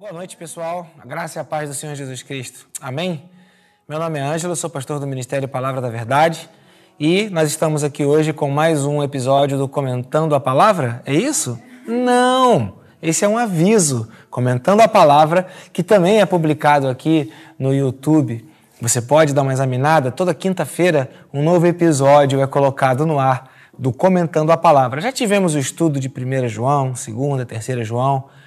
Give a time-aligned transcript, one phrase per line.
[0.00, 0.86] Boa noite, pessoal.
[0.98, 2.66] A graça e a paz do Senhor Jesus Cristo.
[2.80, 3.28] Amém?
[3.86, 6.48] Meu nome é Ângelo, sou pastor do Ministério Palavra da Verdade
[6.98, 11.02] e nós estamos aqui hoje com mais um episódio do Comentando a Palavra.
[11.04, 11.60] É isso?
[11.86, 12.76] Não!
[13.02, 18.48] Esse é um aviso, Comentando a Palavra, que também é publicado aqui no YouTube.
[18.80, 20.10] Você pode dar uma examinada.
[20.10, 25.02] Toda quinta-feira, um novo episódio é colocado no ar do Comentando a Palavra.
[25.02, 28.39] Já tivemos o estudo de 1 João, 2, 3 João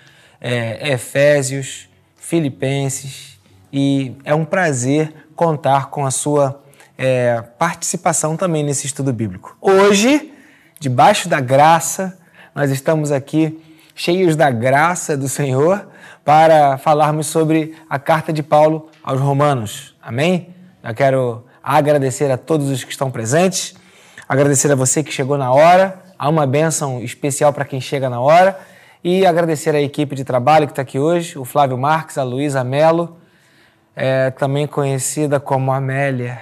[0.44, 1.88] é, Efésios,
[2.18, 3.40] Filipenses,
[3.72, 6.62] e é um prazer contar com a sua
[6.98, 9.58] é, participação também nesse estudo bíblico.
[9.62, 10.34] Hoje,
[10.80, 12.20] debaixo da graça,
[12.54, 13.60] nós estamos aqui
[13.96, 15.88] cheios da graça do Senhor
[16.26, 19.96] para falarmos sobre a carta de Paulo aos Romanos.
[20.02, 20.54] Amém?
[20.84, 23.76] Eu quero agradecer a todos os que estão presentes,
[24.28, 26.02] agradecer a você que chegou na hora.
[26.20, 28.58] Há uma bênção especial para quem chega na hora
[29.04, 32.64] e agradecer a equipe de trabalho que está aqui hoje, o Flávio Marques, a Luísa
[32.64, 33.18] Melo,
[33.96, 36.40] é, também conhecida como Amélia.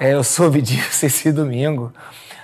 [0.00, 1.92] É, eu soube disso esse domingo.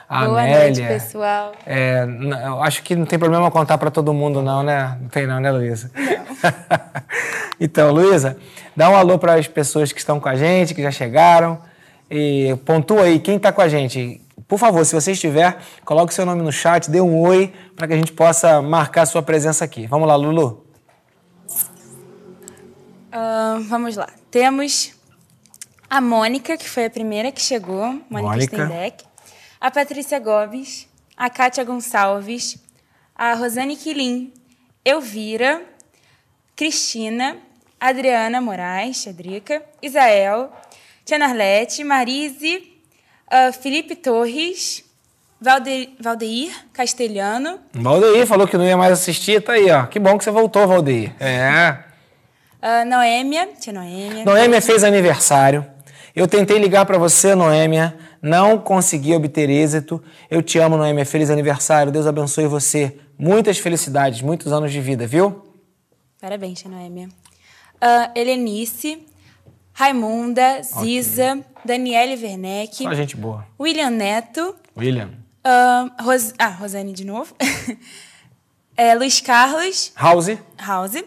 [0.08, 1.52] A Boa Amélia, noite, pessoal.
[1.66, 2.06] É,
[2.46, 4.98] eu acho que não tem problema contar para todo mundo, não, né?
[5.00, 5.90] Não tem não, né, Luísa?
[7.60, 8.36] então, Luísa,
[8.76, 11.58] dá um alô para as pessoas que estão com a gente, que já chegaram.
[12.10, 14.20] E pontua aí quem está com a gente.
[14.48, 17.92] Por favor, se você estiver, coloque seu nome no chat, dê um oi para que
[17.92, 19.86] a gente possa marcar sua presença aqui.
[19.86, 20.64] Vamos lá, Lulu.
[23.12, 24.08] Uh, vamos lá.
[24.30, 24.94] Temos
[25.90, 28.56] a Mônica, que foi a primeira que chegou, Mônica, Mônica.
[28.56, 29.04] Steinbeck.
[29.60, 32.56] A Patrícia Gomes, a Kátia Gonçalves,
[33.14, 34.32] a Rosane Quilim,
[34.82, 35.62] Elvira,
[36.56, 37.36] Cristina,
[37.78, 40.50] Adriana Moraes, Chadrica, Isael,
[41.04, 42.67] Tia Narlete, Marise,
[43.30, 44.84] Uh, Felipe Torres,
[45.40, 45.90] Valde...
[46.00, 47.60] Valdeir Castelhano.
[47.72, 49.86] Valdeir falou que não ia mais assistir, tá aí, ó.
[49.86, 51.14] Que bom que você voltou, Valdeir.
[51.20, 51.78] É.
[52.60, 54.24] Uh, Noêmia, tia Noêmia.
[54.24, 55.64] Noêmia fez aniversário.
[56.16, 60.02] Eu tentei ligar para você, Noêmia, não consegui obter êxito.
[60.28, 61.06] Eu te amo, Noêmia.
[61.06, 61.92] Feliz aniversário.
[61.92, 62.98] Deus abençoe você.
[63.16, 65.44] Muitas felicidades, muitos anos de vida, viu?
[66.20, 67.08] Parabéns, tia Noêmia.
[67.76, 69.06] Uh, Helenice,
[69.78, 71.44] Raimunda, Ziza, okay.
[71.64, 72.82] Daniele Werneck.
[72.82, 73.46] Só gente boa.
[73.60, 74.56] William Neto.
[74.76, 75.10] William.
[75.46, 77.32] Uh, Ros ah, Rosane de novo.
[78.76, 79.92] é, Luiz Carlos.
[79.94, 80.36] House.
[80.58, 81.04] House.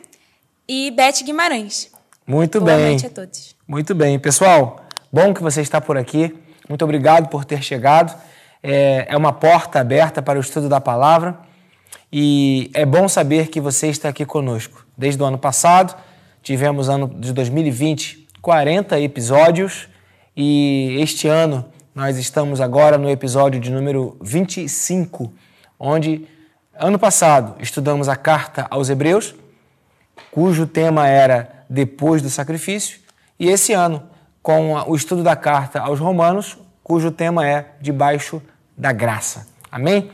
[0.70, 1.92] E Beth Guimarães.
[2.26, 2.78] Muito Boa bem.
[2.78, 3.54] Boa noite a todos.
[3.68, 4.18] Muito bem.
[4.18, 6.34] Pessoal, bom que você está por aqui.
[6.70, 8.18] Muito obrigado por ter chegado.
[8.64, 11.38] É, é uma porta aberta para o estudo da palavra.
[12.10, 14.86] E é bom saber que você está aqui conosco.
[14.98, 15.94] Desde o ano passado,
[16.42, 19.88] tivemos ano de 2020 40 episódios
[20.36, 21.64] e este ano
[21.94, 25.32] nós estamos agora no episódio de número 25,
[25.80, 26.28] onde
[26.74, 29.36] ano passado estudamos a carta aos Hebreus,
[30.32, 33.00] cujo tema era depois do sacrifício,
[33.40, 34.02] e esse ano
[34.42, 38.42] com o estudo da carta aos Romanos, cujo tema é debaixo
[38.76, 39.48] da graça.
[39.72, 40.10] Amém?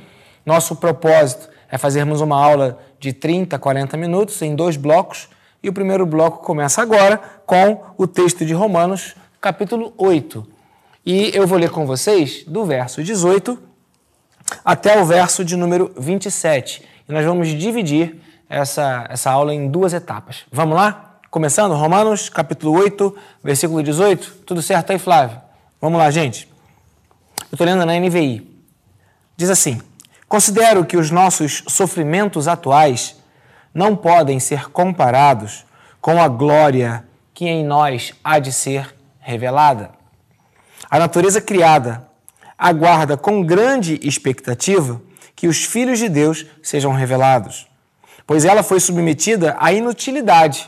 [0.45, 5.29] Nosso propósito é fazermos uma aula de 30, 40 minutos em dois blocos
[5.61, 10.45] e o primeiro bloco começa agora com o texto de Romanos, capítulo 8.
[11.05, 13.57] E eu vou ler com vocês do verso 18
[14.63, 16.83] até o verso de número 27.
[17.07, 20.45] E nós vamos dividir essa, essa aula em duas etapas.
[20.51, 21.19] Vamos lá?
[21.29, 24.43] Começando, Romanos, capítulo 8, versículo 18.
[24.45, 25.39] Tudo certo aí, Flávio?
[25.79, 26.47] Vamos lá, gente.
[27.43, 28.45] Eu estou lendo na NVI.
[29.35, 29.81] Diz assim:
[30.27, 33.15] Considero que os nossos sofrimentos atuais
[33.77, 35.63] não podem ser comparados
[36.01, 39.91] com a glória que em nós há de ser revelada.
[40.89, 42.09] A natureza criada
[42.57, 44.99] aguarda com grande expectativa
[45.35, 47.67] que os filhos de Deus sejam revelados,
[48.25, 50.67] pois ela foi submetida à inutilidade,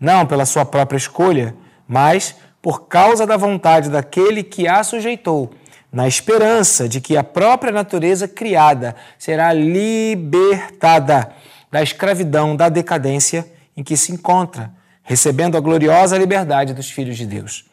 [0.00, 1.54] não pela sua própria escolha,
[1.86, 5.50] mas por causa da vontade daquele que a sujeitou,
[5.92, 11.34] na esperança de que a própria natureza criada será libertada
[11.70, 14.72] da escravidão, da decadência em que se encontra,
[15.02, 17.64] recebendo a gloriosa liberdade dos filhos de Deus.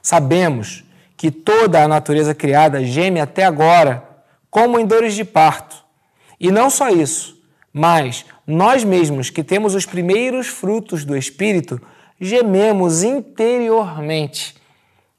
[0.00, 0.84] Sabemos
[1.16, 4.02] que toda a natureza criada geme até agora,
[4.50, 5.76] como em dores de parto.
[6.40, 7.40] E não só isso,
[7.72, 11.80] mas nós mesmos que temos os primeiros frutos do Espírito,
[12.20, 14.54] gememos interiormente,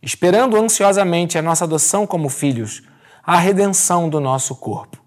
[0.02, 2.84] esperando ansiosamente a nossa adoção como filhos,
[3.26, 4.98] a redenção do nosso corpo.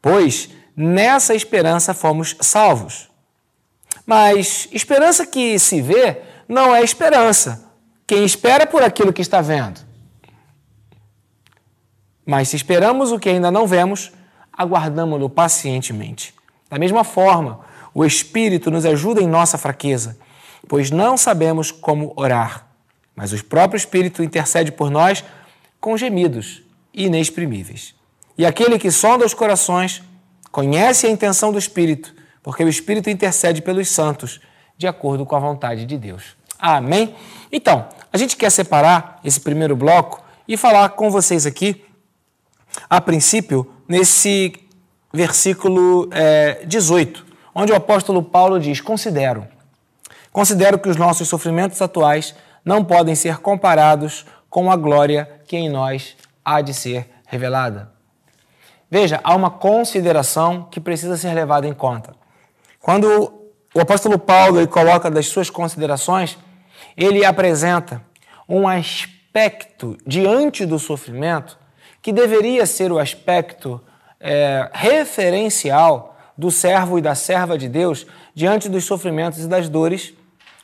[0.00, 3.10] Pois nessa esperança fomos salvos.
[4.06, 7.70] Mas esperança que se vê não é esperança.
[8.06, 9.80] Quem espera por aquilo que está vendo.
[12.24, 14.12] Mas se esperamos o que ainda não vemos,
[14.52, 16.34] aguardamos-lo pacientemente.
[16.68, 17.60] Da mesma forma,
[17.94, 20.16] o Espírito nos ajuda em nossa fraqueza,
[20.68, 22.66] pois não sabemos como orar.
[23.14, 25.24] Mas o próprio Espírito intercede por nós
[25.80, 26.62] com gemidos
[26.94, 27.94] inexprimíveis.
[28.36, 30.02] E aquele que sonda os corações
[30.52, 34.40] conhece a intenção do Espírito, porque o Espírito intercede pelos santos,
[34.76, 36.36] de acordo com a vontade de Deus.
[36.58, 37.16] Amém?
[37.50, 41.84] Então, a gente quer separar esse primeiro bloco e falar com vocês aqui,
[42.88, 44.52] a princípio, nesse
[45.12, 49.46] versículo é, 18, onde o apóstolo Paulo diz: Considero.
[50.30, 52.34] Considero que os nossos sofrimentos atuais
[52.64, 57.92] não podem ser comparados com a glória que em nós há de ser revelada.
[58.92, 62.14] Veja, há uma consideração que precisa ser levada em conta.
[62.78, 63.32] Quando
[63.74, 66.36] o apóstolo Paulo coloca das suas considerações,
[66.94, 68.02] ele apresenta
[68.46, 71.58] um aspecto diante do sofrimento
[72.02, 73.80] que deveria ser o aspecto
[74.20, 80.12] é, referencial do servo e da serva de Deus diante dos sofrimentos e das dores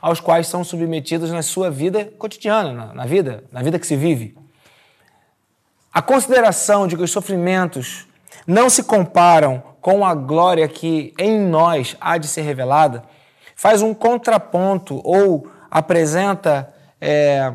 [0.02, 3.96] aos quais são submetidos na sua vida cotidiana, na, na vida, na vida que se
[3.96, 4.36] vive.
[5.90, 8.06] A consideração de que os sofrimentos
[8.46, 13.04] não se comparam com a glória que em nós há de ser revelada
[13.54, 17.52] faz um contraponto ou apresenta é,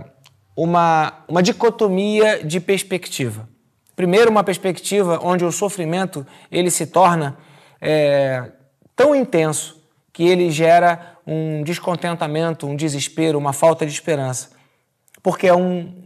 [0.55, 3.47] uma, uma dicotomia de perspectiva.
[3.95, 7.37] Primeiro, uma perspectiva onde o sofrimento ele se torna
[7.79, 8.51] é,
[8.95, 9.81] tão intenso
[10.11, 14.51] que ele gera um descontentamento, um desespero, uma falta de esperança.
[15.21, 16.03] Porque é um,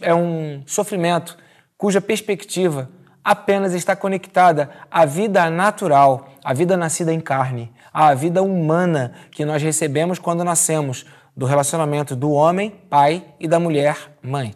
[0.00, 1.36] é um sofrimento
[1.76, 2.88] cuja perspectiva
[3.24, 9.44] apenas está conectada à vida natural, à vida nascida em carne, à vida humana que
[9.44, 11.04] nós recebemos quando nascemos
[11.36, 14.54] do relacionamento do homem, pai, e da mulher, mãe.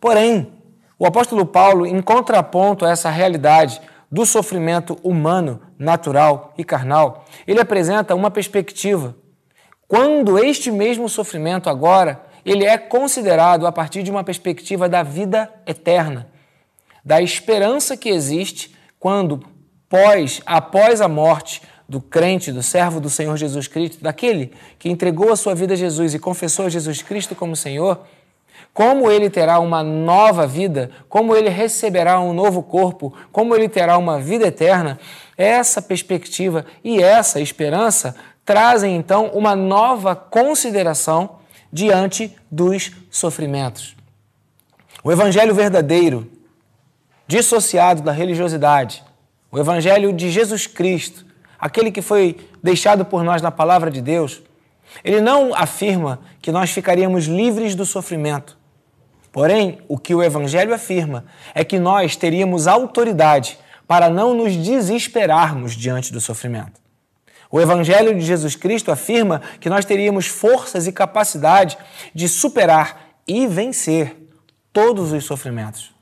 [0.00, 0.52] Porém,
[0.98, 3.80] o apóstolo Paulo, em contraponto a essa realidade
[4.10, 9.14] do sofrimento humano, natural e carnal, ele apresenta uma perspectiva.
[9.88, 15.50] Quando este mesmo sofrimento agora, ele é considerado a partir de uma perspectiva da vida
[15.66, 16.28] eterna,
[17.06, 19.40] da esperança que existe quando
[19.88, 25.30] pós, após a morte do crente, do servo do Senhor Jesus Cristo, daquele que entregou
[25.30, 28.00] a sua vida a Jesus e confessou a Jesus Cristo como Senhor,
[28.74, 33.96] como ele terá uma nova vida, como ele receberá um novo corpo, como ele terá
[33.96, 34.98] uma vida eterna,
[35.38, 41.36] essa perspectiva e essa esperança trazem então uma nova consideração
[41.72, 43.94] diante dos sofrimentos.
[45.04, 46.35] O evangelho verdadeiro,
[47.26, 49.02] dissociado da religiosidade,
[49.50, 51.24] o evangelho de Jesus Cristo,
[51.58, 54.42] aquele que foi deixado por nós na palavra de Deus,
[55.02, 58.56] ele não afirma que nós ficaríamos livres do sofrimento,
[59.36, 65.76] Porém, o que o Evangelho afirma é que nós teríamos autoridade para não nos desesperarmos
[65.76, 66.80] diante do sofrimento.
[67.50, 71.76] O Evangelho de Jesus Cristo afirma que nós teríamos forças e capacidade
[72.14, 74.16] de superar e vencer
[74.72, 75.94] todos os sofrimentos.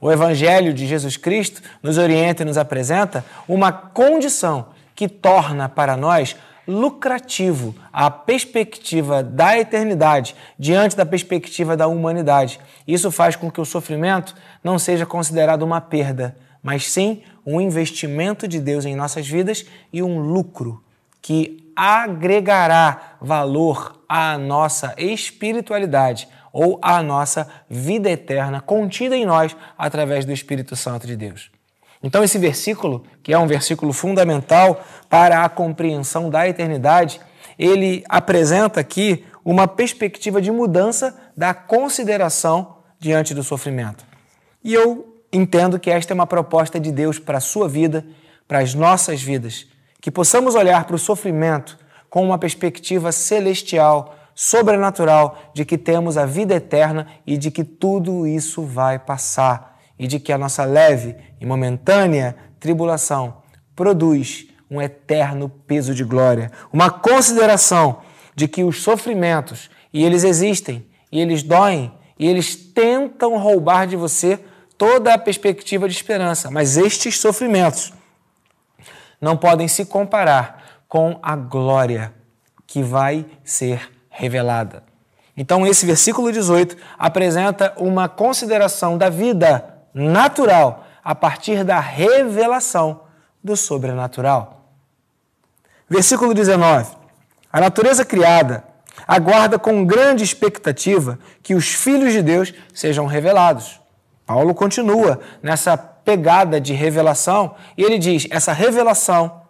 [0.00, 5.96] O Evangelho de Jesus Cristo nos orienta e nos apresenta uma condição que torna para
[5.96, 6.36] nós
[6.66, 12.60] lucrativo a perspectiva da eternidade diante da perspectiva da humanidade.
[12.86, 18.46] Isso faz com que o sofrimento não seja considerado uma perda, mas sim um investimento
[18.46, 20.82] de Deus em nossas vidas e um lucro
[21.20, 30.24] que agregará valor à nossa espiritualidade ou à nossa vida eterna contida em nós através
[30.24, 31.50] do Espírito Santo de Deus.
[32.02, 37.20] Então, esse versículo, que é um versículo fundamental para a compreensão da eternidade,
[37.58, 44.04] ele apresenta aqui uma perspectiva de mudança da consideração diante do sofrimento.
[44.64, 48.04] E eu entendo que esta é uma proposta de Deus para a sua vida,
[48.48, 49.66] para as nossas vidas,
[50.00, 51.78] que possamos olhar para o sofrimento
[52.08, 58.26] com uma perspectiva celestial, sobrenatural, de que temos a vida eterna e de que tudo
[58.26, 63.42] isso vai passar e de que a nossa leve e momentânea tribulação
[63.76, 68.00] produz um eterno peso de glória, uma consideração
[68.34, 73.94] de que os sofrimentos, e eles existem, e eles doem, e eles tentam roubar de
[73.94, 74.42] você
[74.78, 77.92] toda a perspectiva de esperança, mas estes sofrimentos
[79.20, 82.14] não podem se comparar com a glória
[82.66, 84.82] que vai ser revelada.
[85.36, 89.64] Então, esse versículo 18 apresenta uma consideração da vida
[89.94, 93.02] natural a partir da revelação
[93.42, 94.66] do sobrenatural.
[95.88, 96.94] Versículo 19.
[97.52, 98.64] A natureza criada
[99.06, 103.80] aguarda com grande expectativa que os filhos de Deus sejam revelados.
[104.26, 109.42] Paulo continua nessa pegada de revelação e ele diz: essa revelação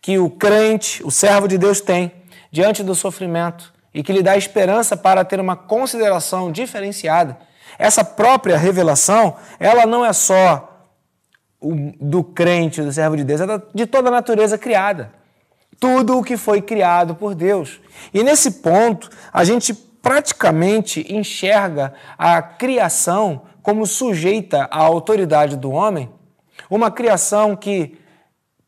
[0.00, 2.12] que o crente, o servo de Deus tem
[2.52, 7.38] diante do sofrimento e que lhe dá esperança para ter uma consideração diferenciada.
[7.78, 10.86] Essa própria revelação, ela não é só
[12.00, 15.12] do crente, do servo de Deus, é de toda a natureza criada.
[15.80, 17.80] Tudo o que foi criado por Deus.
[18.12, 26.10] E nesse ponto, a gente praticamente enxerga a criação como sujeita à autoridade do homem,
[26.70, 27.98] uma criação que,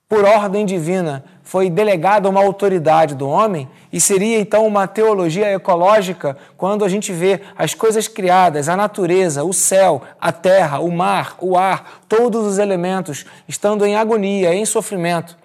[0.08, 6.36] por ordem divina, foi delegada uma autoridade do homem e seria então uma teologia ecológica
[6.56, 11.34] quando a gente vê as coisas criadas, a natureza, o céu, a terra, o mar,
[11.40, 15.36] o ar, todos os elementos estando em agonia, em sofrimento,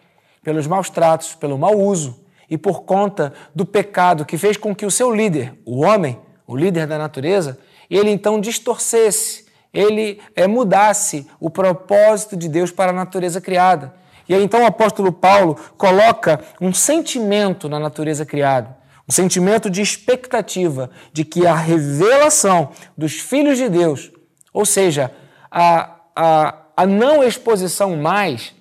[0.43, 4.85] pelos maus tratos, pelo mau uso e por conta do pecado que fez com que
[4.85, 7.57] o seu líder, o homem, o líder da natureza,
[7.89, 14.04] ele então distorcesse, ele é, mudasse o propósito de Deus para a natureza criada.
[14.27, 18.75] E aí então o apóstolo Paulo coloca um sentimento na natureza criada,
[19.07, 24.11] um sentimento de expectativa de que a revelação dos filhos de Deus,
[24.51, 25.11] ou seja,
[25.51, 28.53] a, a, a não exposição mais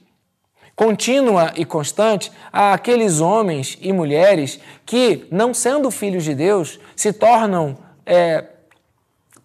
[0.76, 7.78] contínua e constante àqueles homens e mulheres que, não sendo filhos de Deus, se tornam
[8.04, 8.44] é,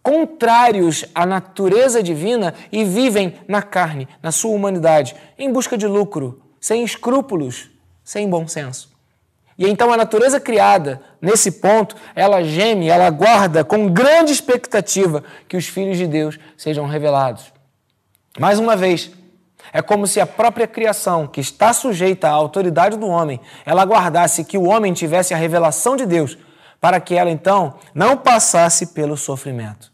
[0.01, 6.41] contrários à natureza divina e vivem na carne, na sua humanidade, em busca de lucro,
[6.59, 7.69] sem escrúpulos,
[8.03, 8.89] sem bom senso.
[9.57, 15.57] E então a natureza criada, nesse ponto, ela geme, ela aguarda com grande expectativa que
[15.57, 17.51] os filhos de Deus sejam revelados.
[18.39, 19.11] Mais uma vez,
[19.73, 24.45] é como se a própria criação, que está sujeita à autoridade do homem, ela aguardasse
[24.45, 26.37] que o homem tivesse a revelação de Deus,
[26.79, 29.91] para que ela então não passasse pelo sofrimento.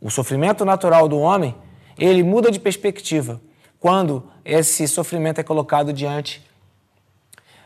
[0.00, 1.56] O sofrimento natural do homem,
[1.98, 3.40] ele muda de perspectiva
[3.80, 6.44] quando esse sofrimento é colocado diante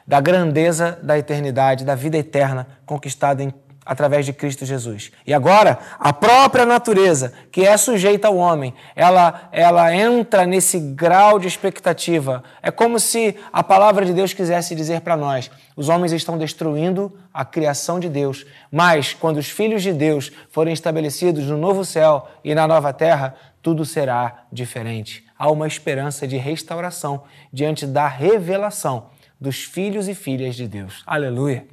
[0.07, 3.53] da grandeza da eternidade, da vida eterna conquistada em
[3.89, 5.11] através de Cristo Jesus.
[5.27, 11.39] E agora, a própria natureza, que é sujeita ao homem, ela, ela entra nesse grau
[11.39, 12.45] de expectativa.
[12.63, 17.11] É como se a palavra de Deus quisesse dizer para nós: os homens estão destruindo
[17.33, 22.29] a criação de Deus, mas quando os filhos de Deus forem estabelecidos no novo céu
[22.45, 25.25] e na nova terra, tudo será diferente.
[25.39, 29.07] Há uma esperança de restauração diante da revelação
[29.41, 31.03] dos filhos e filhas de Deus.
[31.07, 31.67] Aleluia.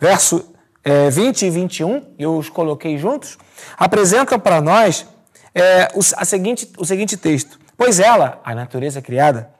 [0.00, 0.57] Verso
[0.88, 3.36] é, 20 e 21, eu os coloquei juntos,
[3.76, 5.06] apresentam para nós
[5.54, 7.60] é, o, a seguinte, o seguinte texto.
[7.76, 9.50] Pois ela, a natureza criada,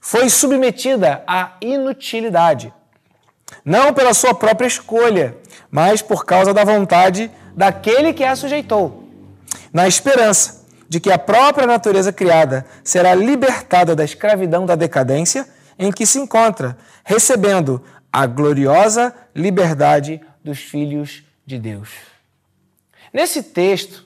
[0.00, 2.72] foi submetida à inutilidade,
[3.62, 5.36] não pela sua própria escolha,
[5.70, 9.04] mas por causa da vontade daquele que a sujeitou,
[9.70, 15.46] na esperança de que a própria natureza criada será libertada da escravidão da decadência
[15.78, 21.90] em que se encontra, recebendo a gloriosa liberdade dos filhos de Deus.
[23.12, 24.04] Nesse texto,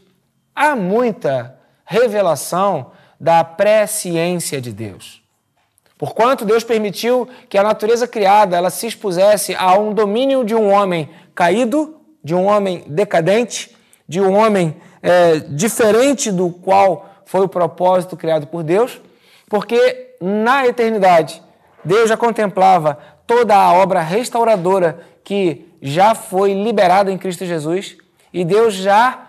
[0.54, 5.22] há muita revelação da presciência de Deus.
[5.96, 10.70] Porquanto Deus permitiu que a natureza criada ela se expusesse a um domínio de um
[10.70, 13.76] homem caído, de um homem decadente,
[14.08, 19.00] de um homem é, diferente do qual foi o propósito criado por Deus,
[19.48, 21.42] porque na eternidade
[21.84, 27.96] Deus já contemplava toda a obra restauradora que já foi liberada em Cristo Jesus
[28.32, 29.26] e Deus já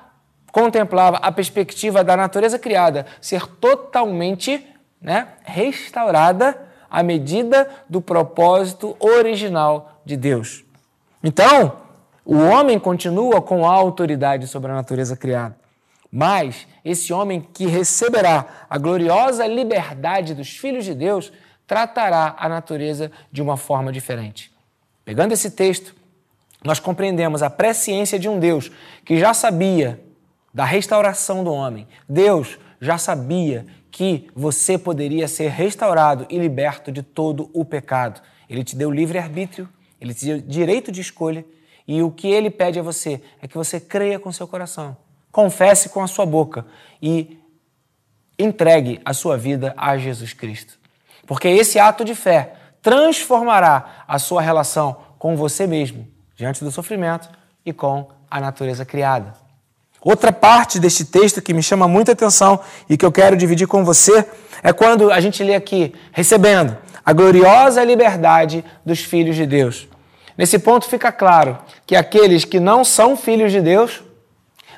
[0.52, 4.66] contemplava a perspectiva da natureza criada ser totalmente
[5.02, 6.58] né, restaurada
[6.90, 10.64] à medida do propósito original de Deus.
[11.24, 11.78] Então,
[12.24, 15.58] o homem continua com a autoridade sobre a natureza criada.
[16.12, 21.34] Mas esse homem que receberá a gloriosa liberdade dos filhos de Deus
[21.68, 24.55] tratará a natureza de uma forma diferente.
[25.06, 25.96] Pegando esse texto,
[26.64, 28.72] nós compreendemos a presciência de um Deus
[29.06, 30.02] que já sabia
[30.52, 31.88] da restauração do homem.
[32.10, 38.20] Deus já sabia que você poderia ser restaurado e liberto de todo o pecado.
[38.50, 39.70] Ele te deu livre arbítrio,
[40.02, 41.46] ele te deu direito de escolha,
[41.88, 44.98] e o que ele pede a você é que você creia com seu coração,
[45.32, 46.66] confesse com a sua boca
[47.00, 47.38] e
[48.40, 50.80] entregue a sua vida a Jesus Cristo.
[51.28, 52.56] Porque esse ato de fé
[52.86, 57.28] transformará a sua relação com você mesmo, diante do sofrimento
[57.66, 59.34] e com a natureza criada.
[60.00, 63.84] Outra parte deste texto que me chama muita atenção e que eu quero dividir com
[63.84, 64.24] você
[64.62, 69.88] é quando a gente lê aqui, recebendo a gloriosa liberdade dos filhos de Deus.
[70.38, 74.04] Nesse ponto fica claro que aqueles que não são filhos de Deus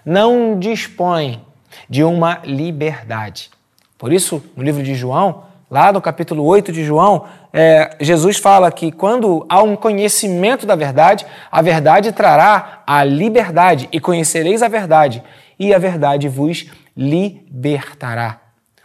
[0.06, 1.46] não dispõem
[1.90, 3.52] de uma liberdade.
[3.98, 8.71] Por isso, no livro de João, lá no capítulo 8 de João, é, Jesus fala
[8.71, 14.67] que quando há um conhecimento da verdade, a verdade trará a liberdade, e conhecereis a
[14.67, 15.24] verdade,
[15.59, 18.39] e a verdade vos libertará.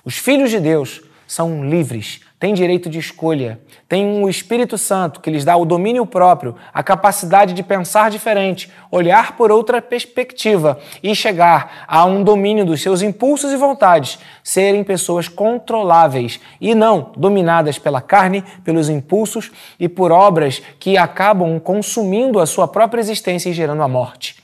[0.05, 5.31] Os filhos de Deus são livres, têm direito de escolha, têm um Espírito Santo que
[5.31, 11.15] lhes dá o domínio próprio, a capacidade de pensar diferente, olhar por outra perspectiva e
[11.15, 17.79] chegar a um domínio dos seus impulsos e vontades, serem pessoas controláveis e não dominadas
[17.79, 23.53] pela carne, pelos impulsos e por obras que acabam consumindo a sua própria existência e
[23.53, 24.43] gerando a morte.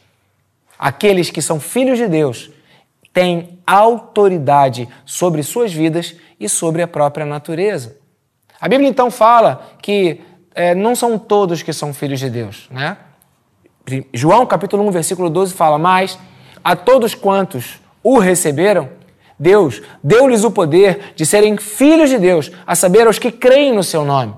[0.79, 2.49] Aqueles que são filhos de Deus
[3.13, 7.97] têm autoridade sobre suas vidas e sobre a própria natureza.
[8.61, 10.21] A Bíblia então fala que
[10.55, 12.97] é, não são todos que são filhos de Deus, né?
[14.13, 16.19] João capítulo 1, versículo 12 fala: Mas
[16.63, 18.89] a todos quantos o receberam,
[19.39, 23.85] Deus deu-lhes o poder de serem filhos de Deus, a saber, aos que creem no
[23.85, 24.35] seu nome.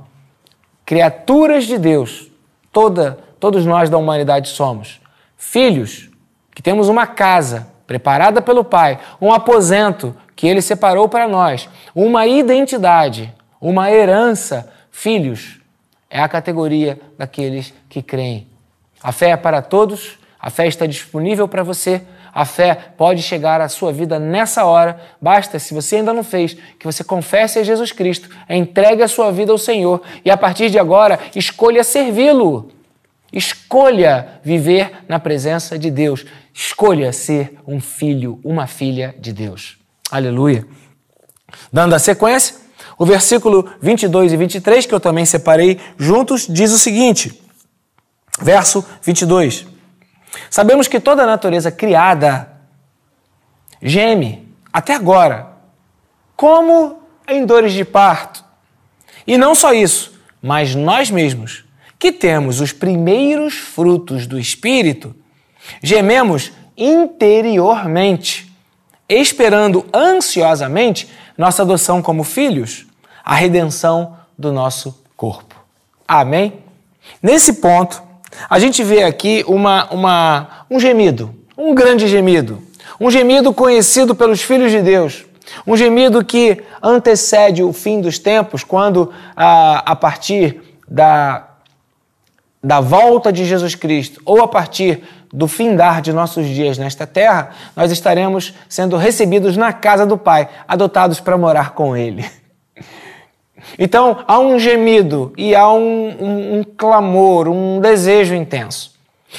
[0.84, 2.30] Criaturas de Deus,
[2.70, 5.00] toda, todos nós da humanidade somos.
[5.36, 6.10] Filhos,
[6.54, 12.26] que temos uma casa preparada pelo Pai, um aposento que ele separou para nós, uma
[12.26, 13.30] identidade,
[13.60, 15.60] uma herança, filhos.
[16.08, 18.48] É a categoria daqueles que creem.
[19.02, 22.00] A fé é para todos, a fé está disponível para você.
[22.32, 24.98] A fé pode chegar à sua vida nessa hora.
[25.20, 29.30] Basta, se você ainda não fez, que você confesse a Jesus Cristo, entregue a sua
[29.30, 32.70] vida ao Senhor e a partir de agora escolha servi-lo.
[33.30, 36.24] Escolha viver na presença de Deus.
[36.54, 39.79] Escolha ser um filho, uma filha de Deus.
[40.10, 40.66] Aleluia.
[41.72, 42.56] Dando a sequência,
[42.98, 47.40] o versículo 22 e 23, que eu também separei juntos, diz o seguinte:
[48.40, 49.66] verso 22.
[50.48, 52.50] Sabemos que toda a natureza criada
[53.80, 55.52] geme até agora,
[56.36, 58.44] como em dores de parto.
[59.26, 61.64] E não só isso, mas nós mesmos,
[61.98, 65.14] que temos os primeiros frutos do Espírito,
[65.82, 68.49] gememos interiormente
[69.10, 72.86] esperando ansiosamente nossa adoção como filhos,
[73.24, 75.54] a redenção do nosso corpo.
[76.06, 76.54] Amém?
[77.22, 78.02] Nesse ponto,
[78.48, 82.62] a gente vê aqui uma, uma, um gemido, um grande gemido,
[83.00, 85.24] um gemido conhecido pelos filhos de Deus,
[85.66, 91.48] um gemido que antecede o fim dos tempos, quando a, a partir da,
[92.62, 97.50] da volta de Jesus Cristo, ou a partir do findar de nossos dias nesta terra,
[97.76, 102.24] nós estaremos sendo recebidos na casa do Pai, adotados para morar com Ele.
[103.78, 108.98] Então, há um gemido e há um, um, um clamor, um desejo intenso.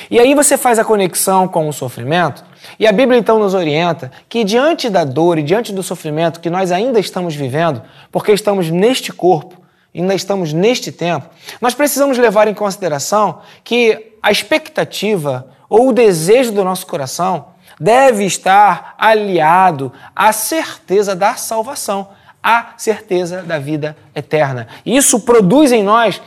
[0.09, 2.45] E aí você faz a conexão com o sofrimento,
[2.79, 6.49] e a Bíblia então nos orienta que diante da dor e diante do sofrimento que
[6.49, 9.59] nós ainda estamos vivendo, porque estamos neste corpo,
[9.93, 11.27] ainda estamos neste tempo,
[11.59, 17.45] nós precisamos levar em consideração que a expectativa ou o desejo do nosso coração
[17.79, 22.09] deve estar aliado à certeza da salvação,
[22.43, 24.67] à certeza da vida eterna.
[24.85, 26.21] Isso produz em nós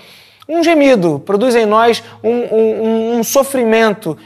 [0.49, 4.17] um gemido, produz em nós um, um, um sofrimento,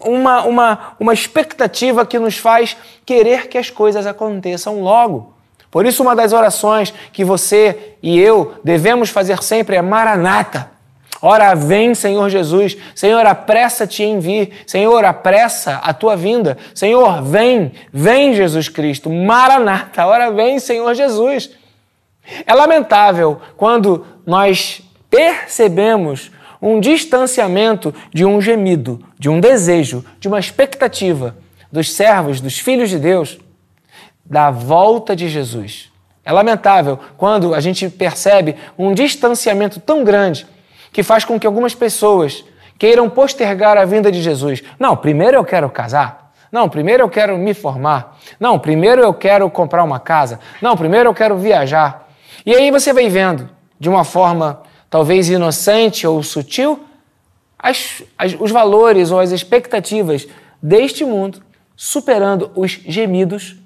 [0.00, 5.34] uma, uma, uma expectativa que nos faz querer que as coisas aconteçam logo.
[5.70, 10.73] Por isso, uma das orações que você e eu devemos fazer sempre é Maranata.
[11.26, 12.76] Ora, vem, Senhor Jesus.
[12.94, 14.52] Senhor, apressa-te em vir.
[14.66, 16.58] Senhor, apressa a tua vinda.
[16.74, 19.08] Senhor, vem, vem, Jesus Cristo.
[19.08, 20.06] Maranata.
[20.06, 21.48] Ora, vem, Senhor Jesus.
[22.46, 30.38] É lamentável quando nós percebemos um distanciamento de um gemido, de um desejo, de uma
[30.38, 31.38] expectativa
[31.72, 33.38] dos servos, dos filhos de Deus,
[34.22, 35.90] da volta de Jesus.
[36.22, 40.52] É lamentável quando a gente percebe um distanciamento tão grande
[40.94, 42.44] que faz com que algumas pessoas
[42.78, 44.62] queiram postergar a vinda de Jesus.
[44.78, 46.32] Não, primeiro eu quero casar.
[46.52, 48.16] Não, primeiro eu quero me formar.
[48.38, 50.38] Não, primeiro eu quero comprar uma casa.
[50.62, 52.08] Não, primeiro eu quero viajar.
[52.46, 56.84] E aí você vai vendo, de uma forma talvez inocente ou sutil,
[57.58, 60.28] as, as, os valores ou as expectativas
[60.62, 61.42] deste mundo
[61.74, 63.56] superando os gemidos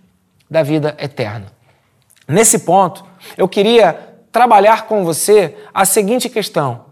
[0.50, 1.52] da vida eterna.
[2.26, 3.04] Nesse ponto,
[3.36, 6.87] eu queria trabalhar com você a seguinte questão: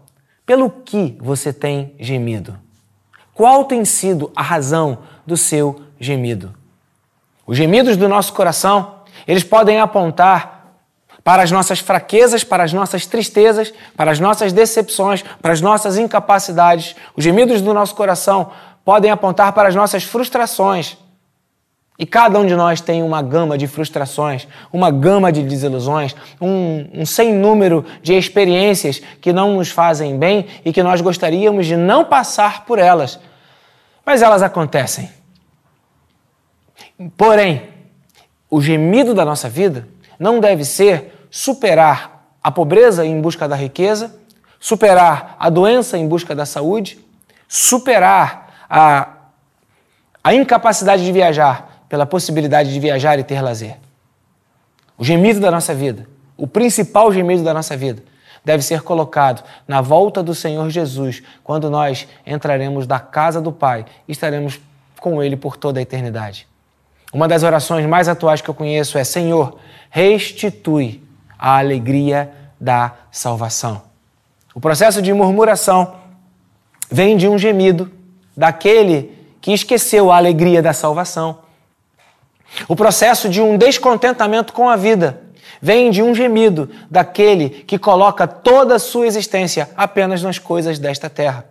[0.47, 2.57] pelo que você tem gemido?
[3.33, 6.55] Qual tem sido a razão do seu gemido?
[7.45, 10.75] Os gemidos do nosso coração, eles podem apontar
[11.21, 15.97] para as nossas fraquezas, para as nossas tristezas, para as nossas decepções, para as nossas
[15.97, 16.95] incapacidades.
[17.15, 18.49] Os gemidos do nosso coração
[18.85, 20.97] podem apontar para as nossas frustrações.
[21.99, 26.87] E cada um de nós tem uma gama de frustrações, uma gama de desilusões, um,
[26.93, 31.75] um sem número de experiências que não nos fazem bem e que nós gostaríamos de
[31.75, 33.19] não passar por elas.
[34.05, 35.09] Mas elas acontecem.
[37.17, 37.63] Porém,
[38.47, 39.87] o gemido da nossa vida
[40.19, 44.15] não deve ser superar a pobreza em busca da riqueza,
[44.59, 46.99] superar a doença em busca da saúde,
[47.47, 49.07] superar a,
[50.23, 53.77] a incapacidade de viajar pela possibilidade de viajar e ter lazer.
[54.97, 58.03] O gemido da nossa vida, o principal gemido da nossa vida,
[58.43, 63.85] deve ser colocado na volta do Senhor Jesus, quando nós entraremos da casa do Pai
[64.07, 64.59] e estaremos
[64.99, 66.47] com Ele por toda a eternidade.
[67.13, 69.57] Uma das orações mais atuais que eu conheço é: Senhor,
[69.89, 71.03] restitui
[71.37, 73.81] a alegria da salvação.
[74.53, 75.95] O processo de murmuração
[76.89, 77.91] vem de um gemido
[78.35, 81.39] daquele que esqueceu a alegria da salvação
[82.67, 85.21] o processo de um descontentamento com a vida
[85.61, 91.09] vem de um gemido daquele que coloca toda a sua existência apenas nas coisas desta
[91.09, 91.45] terra.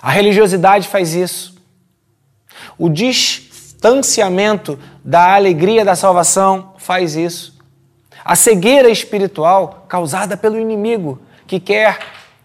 [0.00, 1.56] A religiosidade faz isso.
[2.76, 7.56] O distanciamento da alegria da salvação faz isso.
[8.24, 11.98] A cegueira espiritual causada pelo inimigo que quer.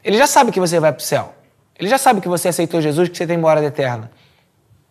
[0.04, 1.34] Ele já sabe que você vai para o céu.
[1.78, 4.10] Ele já sabe que você aceitou Jesus, que você tem morada eterna.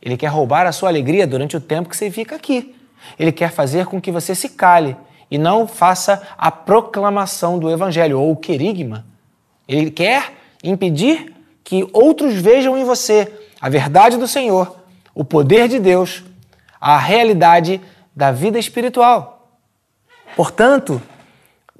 [0.02, 2.74] Ele quer roubar a sua alegria durante o tempo que você fica aqui.
[3.18, 4.96] Ele quer fazer com que você se cale
[5.30, 9.06] e não faça a proclamação do evangelho ou o querigma.
[9.68, 11.32] Ele quer impedir
[11.64, 14.76] que outros vejam em você a verdade do Senhor,
[15.14, 16.24] o poder de Deus,
[16.80, 17.80] a realidade
[18.14, 19.48] da vida espiritual.
[20.34, 21.00] Portanto,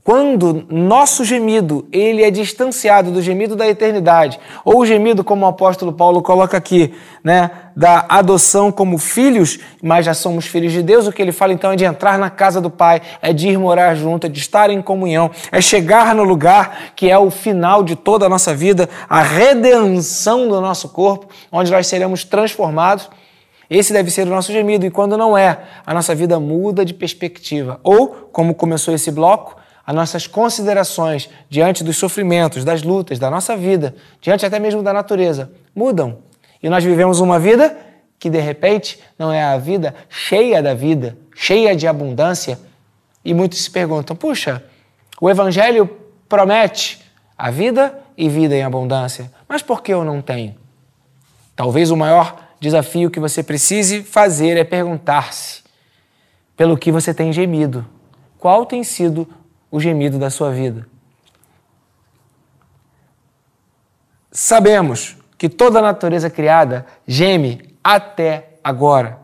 [0.05, 5.49] quando nosso gemido ele é distanciado do gemido da eternidade, ou o gemido, como o
[5.49, 11.07] apóstolo Paulo coloca aqui, né, da adoção como filhos, mas já somos filhos de Deus,
[11.07, 13.59] o que ele fala então é de entrar na casa do Pai, é de ir
[13.59, 17.85] morar junto, é de estar em comunhão, é chegar no lugar que é o final
[17.85, 23.09] de toda a nossa vida, a redenção do nosso corpo, onde nós seremos transformados.
[23.71, 26.93] Esse deve ser o nosso gemido, e quando não é, a nossa vida muda de
[26.93, 27.81] perspectiva.
[27.83, 33.57] Ou, como começou esse bloco, as nossas considerações diante dos sofrimentos, das lutas, da nossa
[33.57, 36.19] vida, diante até mesmo da natureza, mudam.
[36.63, 37.77] E nós vivemos uma vida
[38.19, 42.59] que de repente não é a vida cheia da vida, cheia de abundância.
[43.25, 44.63] E muitos se perguntam: puxa,
[45.21, 45.91] o Evangelho
[46.29, 47.01] promete
[47.37, 50.55] a vida e vida em abundância, mas por que eu não tenho?
[51.57, 55.63] Talvez o maior desafio que você precise fazer é perguntar-se
[56.57, 57.85] pelo que você tem gemido.
[58.39, 59.29] Qual tem sido
[59.73, 60.87] o gemido da sua vida.
[64.31, 69.19] Sabemos que toda a natureza criada geme até agora.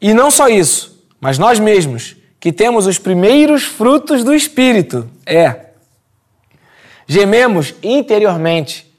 [0.00, 5.70] E não só isso, mas nós mesmos, que temos os primeiros frutos do Espírito, é.
[7.06, 8.94] Gememos interiormente,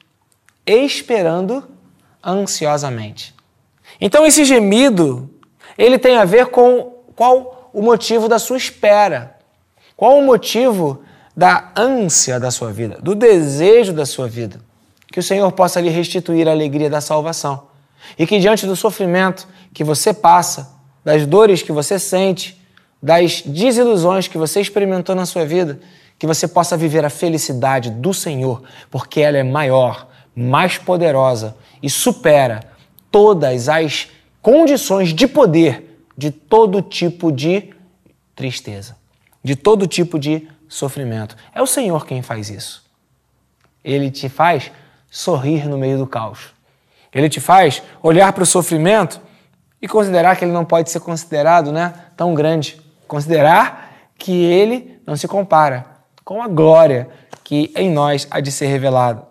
[0.65, 1.67] esperando
[2.23, 3.33] ansiosamente.
[3.99, 5.29] Então esse gemido,
[5.77, 9.35] ele tem a ver com qual o motivo da sua espera?
[9.95, 11.03] Qual o motivo
[11.35, 14.59] da ânsia da sua vida, do desejo da sua vida?
[15.11, 17.67] Que o Senhor possa lhe restituir a alegria da salvação.
[18.17, 20.71] E que diante do sofrimento que você passa,
[21.03, 22.59] das dores que você sente,
[23.01, 25.79] das desilusões que você experimentou na sua vida,
[26.17, 31.89] que você possa viver a felicidade do Senhor, porque ela é maior, mais poderosa e
[31.89, 32.61] supera
[33.09, 34.07] todas as
[34.41, 35.90] condições de poder
[36.21, 37.73] de todo tipo de
[38.35, 38.95] tristeza,
[39.43, 41.35] de todo tipo de sofrimento.
[41.51, 42.85] É o Senhor quem faz isso.
[43.83, 44.71] Ele te faz
[45.09, 46.53] sorrir no meio do caos.
[47.11, 49.19] Ele te faz olhar para o sofrimento
[49.81, 52.79] e considerar que ele não pode ser considerado né, tão grande.
[53.07, 55.87] Considerar que ele não se compara
[56.23, 57.09] com a glória
[57.43, 59.23] que em nós há de ser revelada.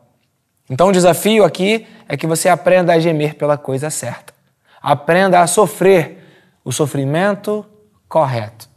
[0.68, 4.34] Então o desafio aqui é que você aprenda a gemer pela coisa certa.
[4.82, 6.19] Aprenda a sofrer
[6.64, 7.64] o sofrimento
[8.08, 8.68] correto.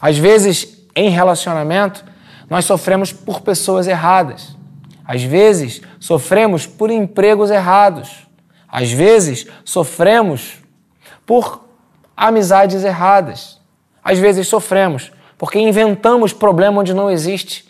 [0.00, 2.04] Às vezes, em relacionamento,
[2.48, 4.56] nós sofremos por pessoas erradas.
[5.04, 8.26] Às vezes, sofremos por empregos errados.
[8.68, 10.58] Às vezes, sofremos
[11.26, 11.64] por
[12.16, 13.58] amizades erradas.
[14.02, 17.64] Às vezes, sofremos porque inventamos problema onde não existe.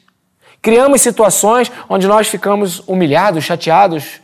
[0.61, 4.21] Criamos situações onde nós ficamos humilhados, chateados,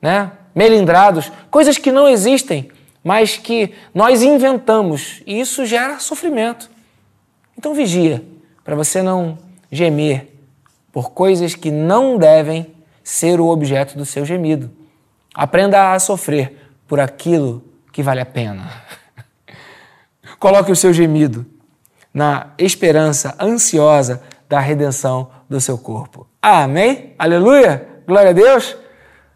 [0.00, 0.30] né?
[0.54, 2.70] melindrados, coisas que não existem,
[3.02, 6.70] mas que nós inventamos e isso gera sofrimento.
[7.56, 8.22] Então vigia
[8.64, 9.38] para você não
[9.70, 10.28] gemer
[10.92, 14.70] por coisas que não devem ser o objeto do seu gemido.
[15.34, 18.70] Aprenda a sofrer por aquilo que vale a pena.
[20.38, 21.46] Coloque o seu gemido
[22.12, 26.26] na esperança ansiosa da redenção do seu corpo.
[26.40, 27.14] Amém?
[27.18, 27.88] Aleluia?
[28.06, 28.76] Glória a Deus?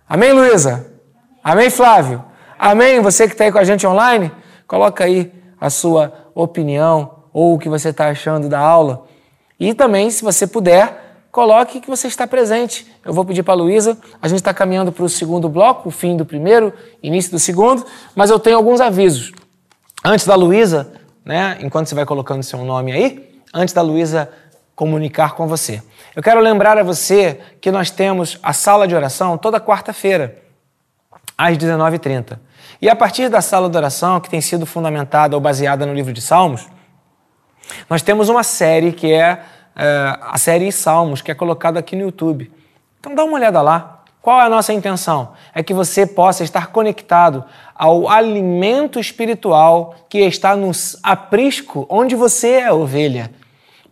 [0.08, 0.92] Amém, Luísa?
[1.42, 2.22] Amém, Flávio?
[2.58, 3.00] Amém?
[3.00, 4.32] Você que está aí com a gente online,
[4.66, 9.06] coloca aí a sua opinião ou o que você está achando da aula.
[9.58, 12.86] E também, se você puder, coloque que você está presente.
[13.04, 15.92] Eu vou pedir para a Luísa, a gente está caminhando para o segundo bloco, o
[15.92, 19.32] fim do primeiro, início do segundo, mas eu tenho alguns avisos.
[20.04, 20.92] Antes da Luísa,
[21.24, 24.30] né, enquanto você vai colocando seu nome aí, antes da Luísa
[24.74, 25.82] comunicar com você.
[26.14, 30.38] Eu quero lembrar a você que nós temos a sala de oração toda quarta-feira,
[31.36, 32.38] às 19h30.
[32.80, 36.12] E a partir da sala de oração, que tem sido fundamentada ou baseada no livro
[36.12, 36.66] de Salmos,
[37.88, 39.40] nós temos uma série que é,
[39.74, 42.52] é a série Salmos, que é colocada aqui no YouTube.
[43.00, 43.96] Então dá uma olhada lá.
[44.20, 45.34] Qual é a nossa intenção?
[45.54, 52.54] É que você possa estar conectado ao alimento espiritual que está no aprisco onde você
[52.54, 53.30] é ovelha.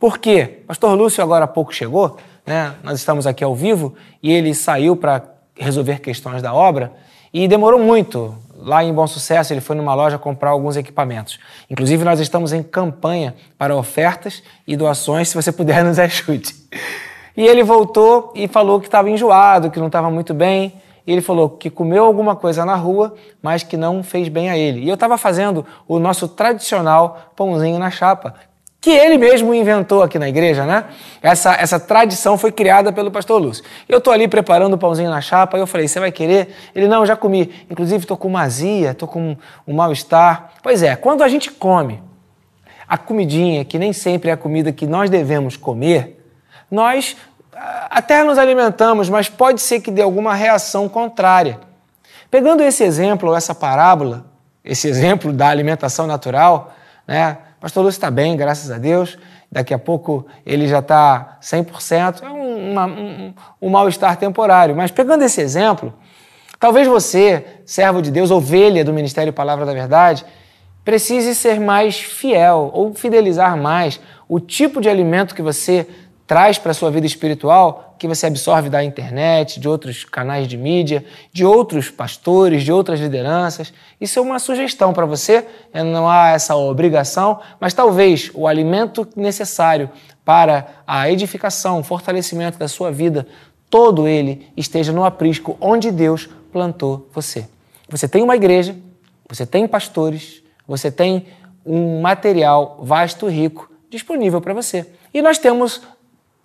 [0.00, 0.64] Por quê?
[0.66, 2.74] Pastor Lúcio agora há pouco chegou, né?
[2.82, 5.22] nós estamos aqui ao vivo e ele saiu para
[5.56, 6.92] resolver questões da obra
[7.32, 8.36] e demorou muito.
[8.64, 11.38] Lá em Bom Sucesso, ele foi numa loja comprar alguns equipamentos.
[11.68, 16.54] Inclusive, nós estamos em campanha para ofertas e doações, se você puder, nos ajude.
[17.36, 20.72] E ele voltou e falou que estava enjoado, que não estava muito bem.
[21.06, 24.56] E ele falou que comeu alguma coisa na rua, mas que não fez bem a
[24.56, 24.80] ele.
[24.80, 28.34] E eu estava fazendo o nosso tradicional pãozinho na chapa,
[28.84, 30.84] que ele mesmo inventou aqui na igreja, né?
[31.22, 33.64] Essa, essa tradição foi criada pelo pastor Lúcio.
[33.88, 36.54] Eu estou ali preparando o pãozinho na chapa, e eu falei, você vai querer?
[36.74, 37.50] Ele, não, já comi.
[37.70, 40.52] Inclusive, estou com uma azia, estou com um mal-estar.
[40.62, 42.02] Pois é, quando a gente come
[42.86, 46.22] a comidinha, que nem sempre é a comida que nós devemos comer,
[46.70, 47.16] nós
[47.54, 51.58] ah, até nos alimentamos, mas pode ser que dê alguma reação contrária.
[52.30, 54.26] Pegando esse exemplo, essa parábola,
[54.62, 56.74] esse exemplo da alimentação natural,
[57.08, 57.38] né?
[57.64, 59.16] Pastor Lúcio está bem, graças a Deus.
[59.50, 62.22] Daqui a pouco ele já está 100%.
[62.22, 64.76] É um, um, um mal-estar temporário.
[64.76, 65.90] Mas pegando esse exemplo,
[66.60, 70.26] talvez você, servo de Deus, ovelha do Ministério Palavra da Verdade,
[70.84, 73.98] precise ser mais fiel ou fidelizar mais
[74.28, 75.88] o tipo de alimento que você
[76.26, 80.56] traz para a sua vida espiritual, que você absorve da internet, de outros canais de
[80.56, 83.72] mídia, de outros pastores, de outras lideranças.
[84.00, 89.06] Isso é uma sugestão para você, é, não há essa obrigação, mas talvez o alimento
[89.14, 89.90] necessário
[90.24, 93.26] para a edificação, fortalecimento da sua vida,
[93.68, 97.46] todo ele esteja no aprisco onde Deus plantou você.
[97.88, 98.74] Você tem uma igreja,
[99.28, 101.26] você tem pastores, você tem
[101.66, 104.86] um material vasto e rico disponível para você.
[105.12, 105.82] E nós temos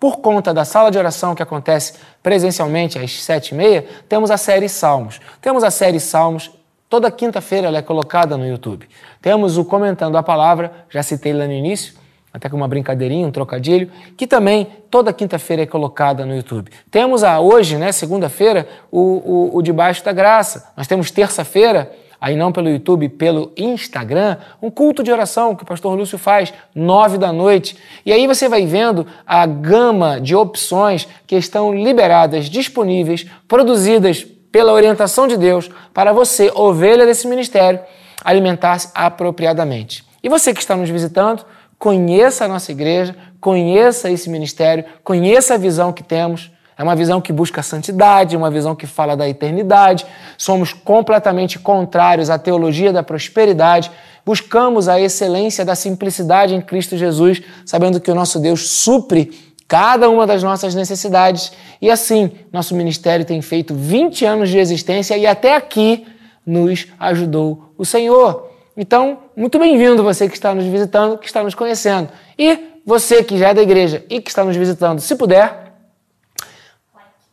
[0.00, 4.38] por conta da sala de oração que acontece presencialmente às sete e meia, temos a
[4.38, 5.20] série Salmos.
[5.42, 6.50] Temos a série Salmos,
[6.88, 8.88] toda quinta-feira ela é colocada no YouTube.
[9.20, 11.94] Temos o Comentando a Palavra, já citei lá no início,
[12.32, 16.70] até com uma brincadeirinha, um trocadilho, que também toda quinta-feira é colocada no YouTube.
[16.90, 20.72] Temos a hoje, né, segunda-feira, o, o, o Debaixo da Graça.
[20.76, 25.66] Nós temos terça-feira aí não pelo YouTube, pelo Instagram, um culto de oração que o
[25.66, 27.76] pastor Lúcio faz, nove da noite.
[28.04, 34.72] E aí você vai vendo a gama de opções que estão liberadas, disponíveis, produzidas pela
[34.72, 37.80] orientação de Deus para você, ovelha desse ministério,
[38.22, 40.04] alimentar-se apropriadamente.
[40.22, 41.44] E você que está nos visitando,
[41.78, 47.20] conheça a nossa igreja, conheça esse ministério, conheça a visão que temos é uma visão
[47.20, 50.06] que busca a santidade, uma visão que fala da eternidade.
[50.38, 53.90] Somos completamente contrários à teologia da prosperidade.
[54.24, 59.30] Buscamos a excelência da simplicidade em Cristo Jesus, sabendo que o nosso Deus supre
[59.68, 61.52] cada uma das nossas necessidades.
[61.82, 66.06] E assim, nosso ministério tem feito 20 anos de existência e até aqui
[66.46, 68.48] nos ajudou o Senhor.
[68.74, 72.08] Então, muito bem-vindo você que está nos visitando, que está nos conhecendo.
[72.38, 75.69] E você que já é da igreja e que está nos visitando, se puder,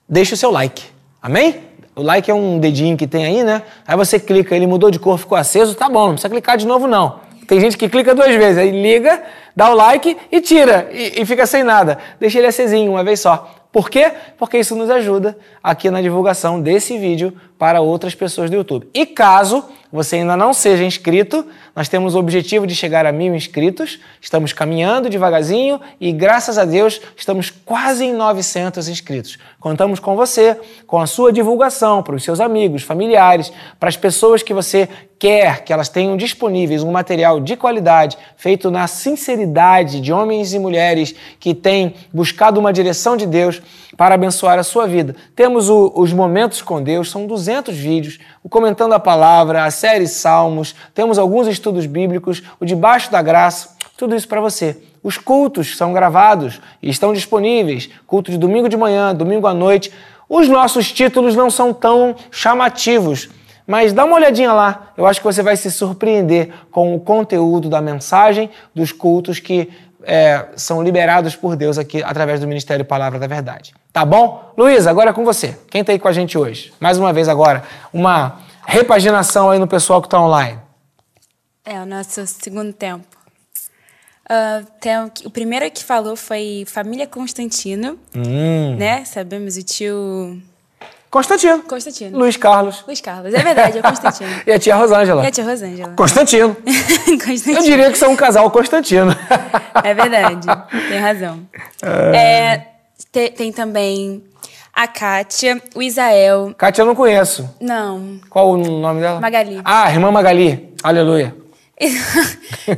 [0.08, 0.84] deixa o seu like.
[1.22, 1.60] Amém?
[1.96, 3.63] O like é um dedinho que tem aí, né?
[3.88, 6.67] Aí você clica, ele mudou de cor, ficou aceso, tá bom, não precisa clicar de
[6.67, 7.20] novo não.
[7.48, 9.24] Tem gente que clica duas vezes, aí liga,
[9.56, 11.98] dá o like e tira, e, e fica sem nada.
[12.20, 13.52] Deixa ele acesinho uma vez só.
[13.72, 14.12] Por quê?
[14.38, 18.88] Porque isso nos ajuda aqui na divulgação desse vídeo para outras pessoas do YouTube.
[18.93, 23.34] E caso você ainda não seja inscrito, nós temos o objetivo de chegar a mil
[23.34, 29.38] inscritos, estamos caminhando devagarzinho e, graças a Deus, estamos quase em 900 inscritos.
[29.60, 34.43] Contamos com você, com a sua divulgação para os seus amigos, familiares, para as pessoas
[34.43, 34.89] que você
[35.20, 40.60] quer que elas tenham disponíveis um material de qualidade, feito na sinceridade de homens e
[40.60, 43.62] mulheres que têm buscado uma direção de Deus
[43.96, 45.15] para abençoar a sua vida.
[45.36, 49.71] Temos o, os momentos com Deus, são 200 200 vídeos, o Comentando a Palavra, a
[49.71, 54.77] série Salmos, temos alguns estudos bíblicos, o Debaixo da Graça, tudo isso para você.
[55.01, 57.89] Os cultos são gravados e estão disponíveis.
[58.05, 59.93] Culto de domingo de manhã, domingo à noite.
[60.27, 63.29] Os nossos títulos não são tão chamativos,
[63.65, 64.91] mas dá uma olhadinha lá.
[64.97, 69.69] Eu acho que você vai se surpreender com o conteúdo da mensagem dos cultos que
[70.03, 73.73] é, são liberados por Deus aqui através do Ministério Palavra da Verdade.
[73.91, 74.53] Tá bom?
[74.57, 75.57] Luiz, agora é com você.
[75.69, 76.73] Quem está aí com a gente hoje?
[76.79, 80.60] Mais uma vez agora, uma repaginação aí no pessoal que está online.
[81.65, 83.05] É, o nosso segundo tempo.
[84.29, 84.93] Uh, tem,
[85.25, 88.75] o primeiro que falou foi Família Constantino, hum.
[88.75, 89.05] né?
[89.05, 90.41] Sabemos o tio...
[91.10, 91.63] Constantino.
[91.63, 92.17] Constantino.
[92.17, 92.84] Luiz Carlos.
[92.86, 94.30] Luiz Carlos, é verdade, é Constantino.
[94.46, 95.24] e a tia Rosângela.
[95.24, 95.93] E a tia Rosângela.
[95.96, 96.56] Constantino.
[97.26, 97.58] Constantino.
[97.58, 99.15] Eu diria que são um casal Constantino.
[99.84, 100.48] é verdade,
[100.89, 101.39] tem razão.
[101.82, 102.62] É,
[103.12, 104.24] tem, tem também
[104.78, 106.54] a Kátia, o Isael.
[106.56, 107.50] Kátia eu não conheço.
[107.60, 108.20] Não.
[108.30, 109.20] Qual o nome dela?
[109.20, 109.60] Magali.
[109.65, 110.72] Ah, irmã Magali.
[110.84, 111.36] Aleluia.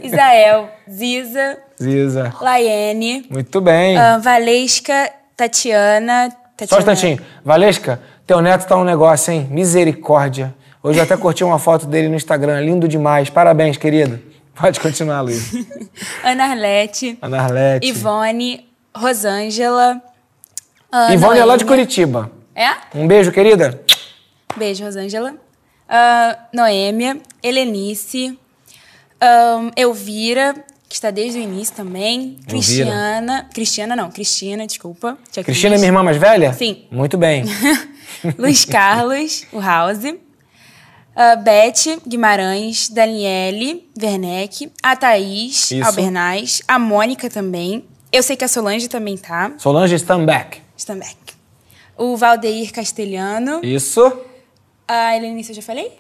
[0.02, 1.58] Isael, Ziza.
[1.82, 2.34] Ziza.
[2.40, 3.26] Laiane.
[3.30, 3.98] Muito bem.
[3.98, 6.30] Uh, Valesca, Tatiana.
[6.56, 6.68] Tatiana.
[6.68, 7.20] Só um instantinho.
[7.44, 9.48] Valesca, teu neto tá um negócio, hein?
[9.50, 10.54] Misericórdia.
[10.84, 12.62] Hoje eu até curti uma foto dele no Instagram.
[12.62, 13.28] Lindo demais.
[13.28, 14.20] Parabéns, querido.
[14.54, 15.52] Pode continuar, Luiz.
[16.24, 17.18] Ana Arlete.
[17.24, 17.88] Ana Arlete.
[17.88, 20.00] Ivone, Rosângela.
[20.94, 22.30] Uh, Ivone é lá de Curitiba.
[22.54, 22.70] É?
[22.94, 23.82] Um beijo, querida.
[24.56, 25.32] Beijo, Rosângela.
[25.32, 28.38] Uh, Noêmia, Helenice,
[29.24, 30.54] um, Elvira,
[30.90, 32.38] que está desde o início também.
[32.40, 32.48] Elvira.
[32.48, 33.50] Cristiana.
[33.54, 35.18] Cristiana, não, Cristina, desculpa.
[35.32, 36.52] Tia Cristina é minha irmã mais velha?
[36.52, 36.86] Sim.
[36.90, 37.46] Muito bem.
[38.38, 40.04] Luiz Carlos, o House.
[40.04, 45.86] Uh, Beth Guimarães, Daniele Werneck, a Thaís Isso.
[45.86, 47.86] Albernaz, a Mônica também.
[48.12, 49.52] Eu sei que a Solange também tá.
[49.58, 50.60] Solange Stambeck.
[50.76, 51.18] Stambeck.
[51.96, 53.60] O Valdeir Castelhano.
[53.62, 54.12] Isso.
[54.88, 55.92] A Helenice, eu já falei?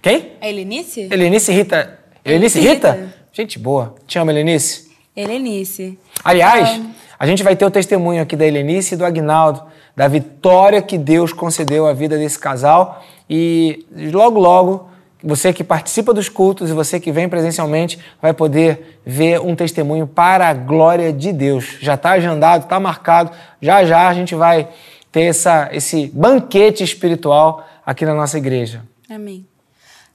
[0.00, 0.32] Quem?
[0.40, 1.08] A Helenice?
[1.10, 1.98] Helenice Rita.
[2.24, 2.92] Helenice Rita?
[2.92, 3.17] Rita?
[3.32, 3.94] Gente boa.
[4.06, 4.90] Te amo, Helenice.
[5.14, 5.98] Helenice.
[6.24, 6.80] Aliás,
[7.18, 9.62] a gente vai ter o testemunho aqui da Helenice e do Agnaldo,
[9.96, 13.04] da vitória que Deus concedeu à vida desse casal.
[13.28, 14.88] E logo, logo,
[15.22, 20.06] você que participa dos cultos e você que vem presencialmente vai poder ver um testemunho
[20.06, 21.76] para a glória de Deus.
[21.80, 23.32] Já está agendado, está marcado.
[23.60, 24.68] Já já a gente vai
[25.10, 28.82] ter essa, esse banquete espiritual aqui na nossa igreja.
[29.10, 29.44] Amém.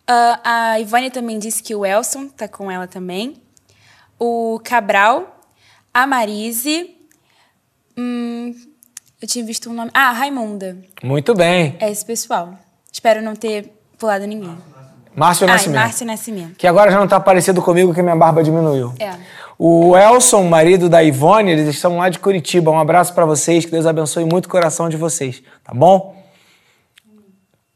[0.10, 3.42] Uh, a Ivone também disse que o Elson tá com ela também.
[4.20, 5.40] O Cabral,
[5.94, 6.96] a Marise.
[7.98, 8.54] Hum,
[9.22, 9.92] eu tinha visto um nome.
[9.94, 10.78] Ah, Raimunda.
[11.02, 11.78] Muito bem.
[11.80, 12.54] É esse pessoal.
[12.92, 14.58] Espero não ter pulado ninguém.
[15.16, 15.78] Márcio Nascimento.
[15.78, 16.56] Ai, Márcio Nascimento.
[16.56, 18.94] Que agora já não está parecido comigo que minha barba diminuiu.
[19.00, 19.14] É.
[19.58, 22.72] O Elson, marido da Ivone, eles estão lá de Curitiba.
[22.72, 26.22] Um abraço para vocês, que Deus abençoe muito o coração de vocês, tá bom?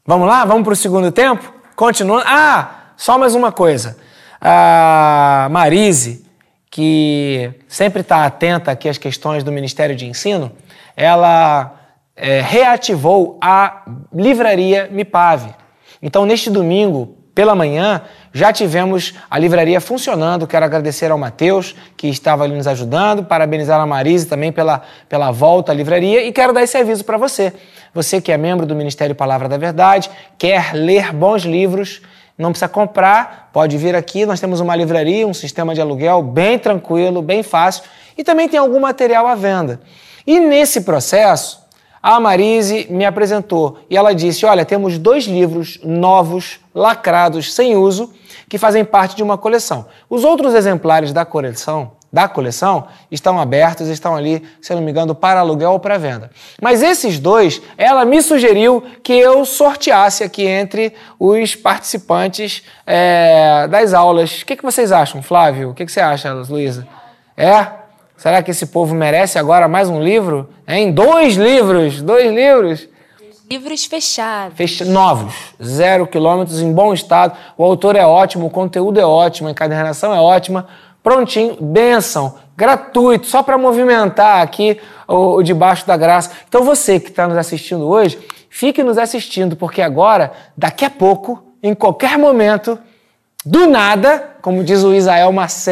[0.05, 0.43] Vamos lá?
[0.45, 1.53] Vamos para o segundo tempo?
[1.77, 2.23] Continuando.
[2.25, 3.97] Ah, só mais uma coisa.
[4.41, 6.25] A Marise,
[6.71, 10.51] que sempre está atenta aqui às questões do Ministério de Ensino,
[10.95, 11.75] ela
[12.15, 15.53] é, reativou a livraria Mipave.
[16.01, 18.01] Então, neste domingo, pela manhã,
[18.33, 20.47] já tivemos a livraria funcionando.
[20.47, 25.29] Quero agradecer ao Matheus, que estava ali nos ajudando, parabenizar a Marise também pela, pela
[25.29, 27.53] volta à livraria e quero dar esse aviso para você.
[27.97, 30.07] Você que é membro do Ministério Palavra da Verdade,
[30.37, 31.99] quer ler bons livros,
[32.37, 34.23] não precisa comprar, pode vir aqui.
[34.23, 38.59] Nós temos uma livraria, um sistema de aluguel bem tranquilo, bem fácil e também tem
[38.59, 39.81] algum material à venda.
[40.27, 41.59] E nesse processo,
[41.99, 48.13] a Marise me apresentou e ela disse: Olha, temos dois livros novos, lacrados, sem uso,
[48.47, 49.87] que fazem parte de uma coleção.
[50.07, 55.13] Os outros exemplares da coleção, da coleção estão abertos, estão ali, se não me engano,
[55.13, 56.31] para aluguel ou para venda.
[56.59, 63.93] Mas esses dois, ela me sugeriu que eu sorteasse aqui entre os participantes é, das
[63.93, 64.41] aulas.
[64.41, 65.69] O que, que vocês acham, Flávio?
[65.69, 66.87] O que, que você acha, Luísa?
[67.37, 67.67] É?
[68.17, 70.49] Será que esse povo merece agora mais um livro?
[70.67, 72.89] Em dois livros, dois livros.
[73.47, 74.57] Livros fechados.
[74.57, 77.37] Fecha novos, zero quilômetros, em bom estado.
[77.55, 80.67] O autor é ótimo, o conteúdo é ótimo, a encadernação é ótima.
[81.03, 86.31] Prontinho, benção, gratuito, só para movimentar aqui o, o debaixo da graça.
[86.47, 88.19] Então você que está nos assistindo hoje,
[88.49, 92.77] fique nos assistindo, porque agora, daqui a pouco, em qualquer momento,
[93.45, 95.67] do nada, como diz o Isael Macena,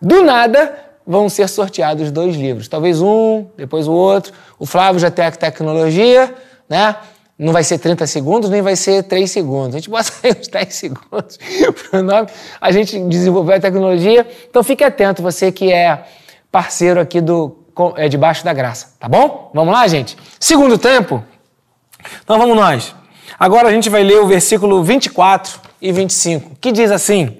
[0.00, 2.68] do nada vão ser sorteados dois livros.
[2.68, 4.34] Talvez um, depois o outro.
[4.58, 6.34] O Flávio já tem a tecnologia,
[6.68, 6.96] né?
[7.38, 9.76] Não vai ser 30 segundos, nem vai ser 3 segundos.
[9.76, 11.38] A gente bota aí uns 10 segundos
[11.90, 12.28] para o nome.
[12.60, 14.26] A gente desenvolveu a tecnologia.
[14.50, 16.04] Então fique atento, você que é
[16.50, 17.56] parceiro aqui do
[17.96, 19.52] é, Debaixo da Graça, tá bom?
[19.54, 20.16] Vamos lá, gente?
[20.40, 21.22] Segundo tempo,
[22.24, 22.94] Então vamos nós.
[23.38, 27.38] Agora a gente vai ler o versículo 24 e 25, que diz assim: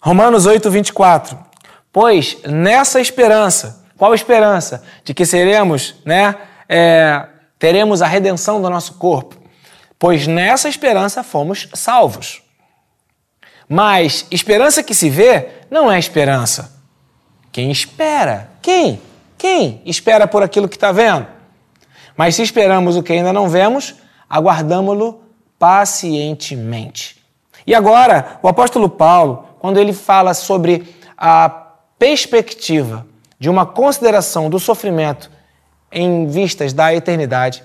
[0.00, 1.38] Romanos 8, 24.
[1.92, 4.82] Pois nessa esperança, qual esperança?
[5.04, 6.36] De que seremos, né?
[6.68, 7.26] É,
[7.58, 9.36] teremos a redenção do nosso corpo.
[9.98, 12.42] Pois nessa esperança fomos salvos.
[13.68, 16.80] Mas esperança que se vê não é esperança.
[17.50, 18.50] Quem espera?
[18.60, 19.00] Quem?
[19.38, 21.26] Quem espera por aquilo que está vendo?
[22.16, 23.94] Mas se esperamos o que ainda não vemos,
[24.28, 25.22] aguardamo-lo
[25.58, 27.16] pacientemente.
[27.66, 31.48] E agora, o apóstolo Paulo, quando ele fala sobre a
[31.98, 33.06] perspectiva
[33.38, 35.30] de uma consideração do sofrimento
[35.98, 37.64] em vistas da eternidade,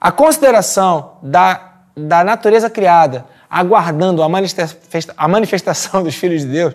[0.00, 6.74] a consideração da, da natureza criada, aguardando a, manifesta a manifestação dos filhos de Deus,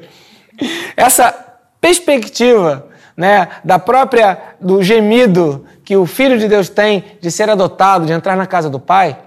[0.96, 1.36] essa
[1.82, 2.88] perspectiva
[3.18, 8.14] né, da própria do gemido que o filho de Deus tem de ser adotado, de
[8.14, 9.18] entrar na casa do Pai.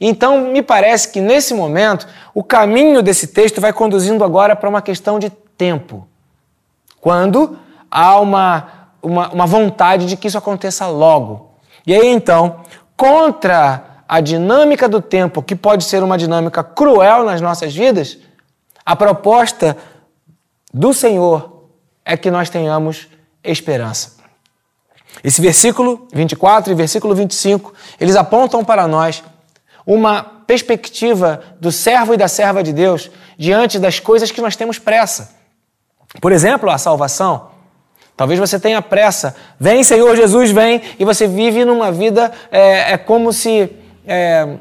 [0.00, 4.80] Então, me parece que nesse momento, o caminho desse texto vai conduzindo agora para uma
[4.80, 6.08] questão de tempo.
[7.02, 7.58] Quando
[7.90, 11.52] há uma, uma, uma vontade de que isso aconteça logo.
[11.86, 12.60] E aí, então,
[12.96, 18.18] contra a dinâmica do tempo, que pode ser uma dinâmica cruel nas nossas vidas,
[18.84, 19.76] a proposta
[20.72, 21.68] do Senhor
[22.04, 23.06] é que nós tenhamos
[23.44, 24.16] esperança.
[25.22, 29.22] Esse versículo 24 e versículo 25, eles apontam para nós
[29.86, 34.78] uma perspectiva do servo e da serva de Deus diante das coisas que nós temos
[34.78, 35.36] pressa.
[36.20, 37.47] Por exemplo, a salvação.
[38.18, 39.36] Talvez você tenha pressa.
[39.60, 43.70] Vem, Senhor Jesus, vem, e você vive numa vida, é, é como se
[44.04, 44.56] é,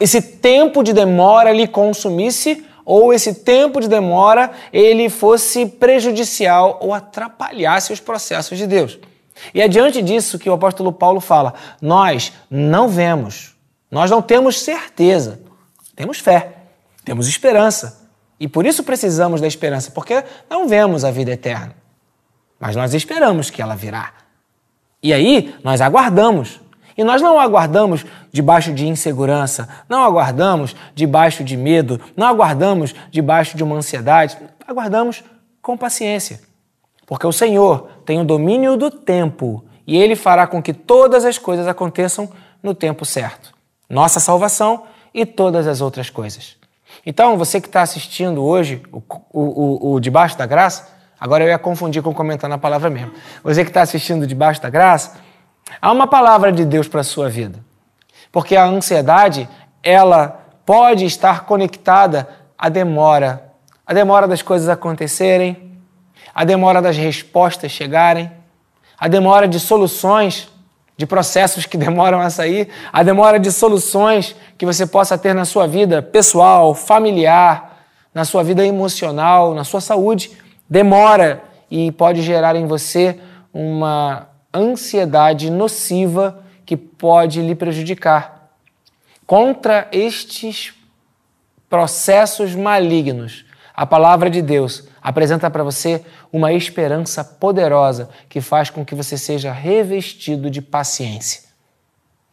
[0.00, 6.92] esse tempo de demora lhe consumisse ou esse tempo de demora ele fosse prejudicial ou
[6.92, 8.98] atrapalhasse os processos de Deus.
[9.54, 13.54] E é diante disso que o apóstolo Paulo fala: nós não vemos,
[13.88, 15.40] nós não temos certeza,
[15.94, 16.52] temos fé,
[17.04, 18.08] temos esperança.
[18.40, 21.76] E por isso precisamos da esperança, porque não vemos a vida eterna,
[22.58, 24.12] mas nós esperamos que ela virá.
[25.02, 26.60] E aí nós aguardamos.
[26.96, 33.56] E nós não aguardamos debaixo de insegurança, não aguardamos debaixo de medo, não aguardamos debaixo
[33.56, 34.36] de uma ansiedade,
[34.66, 35.22] aguardamos
[35.62, 36.40] com paciência.
[37.06, 41.38] Porque o Senhor tem o domínio do tempo e ele fará com que todas as
[41.38, 42.28] coisas aconteçam
[42.62, 43.54] no tempo certo.
[43.88, 44.82] Nossa salvação
[45.14, 46.56] e todas as outras coisas.
[47.06, 49.02] Então, você que está assistindo hoje o,
[49.32, 50.88] o, o, Debaixo da Graça,
[51.20, 53.12] agora eu ia confundir com comentar na palavra mesmo.
[53.42, 55.18] Você que está assistindo Debaixo da Graça,
[55.80, 57.60] Há uma palavra de Deus para a sua vida.
[58.32, 59.48] Porque a ansiedade,
[59.82, 63.52] ela pode estar conectada à demora.
[63.86, 65.78] A demora das coisas acontecerem,
[66.34, 68.30] a demora das respostas chegarem,
[68.98, 70.48] a demora de soluções,
[70.96, 75.44] de processos que demoram a sair, a demora de soluções que você possa ter na
[75.44, 77.78] sua vida pessoal, familiar,
[78.12, 80.30] na sua vida emocional, na sua saúde.
[80.68, 83.20] Demora e pode gerar em você
[83.52, 88.50] uma ansiedade nociva que pode lhe prejudicar.
[89.26, 90.74] Contra estes
[91.68, 93.44] processos malignos,
[93.74, 99.16] a palavra de Deus apresenta para você uma esperança poderosa que faz com que você
[99.16, 101.42] seja revestido de paciência.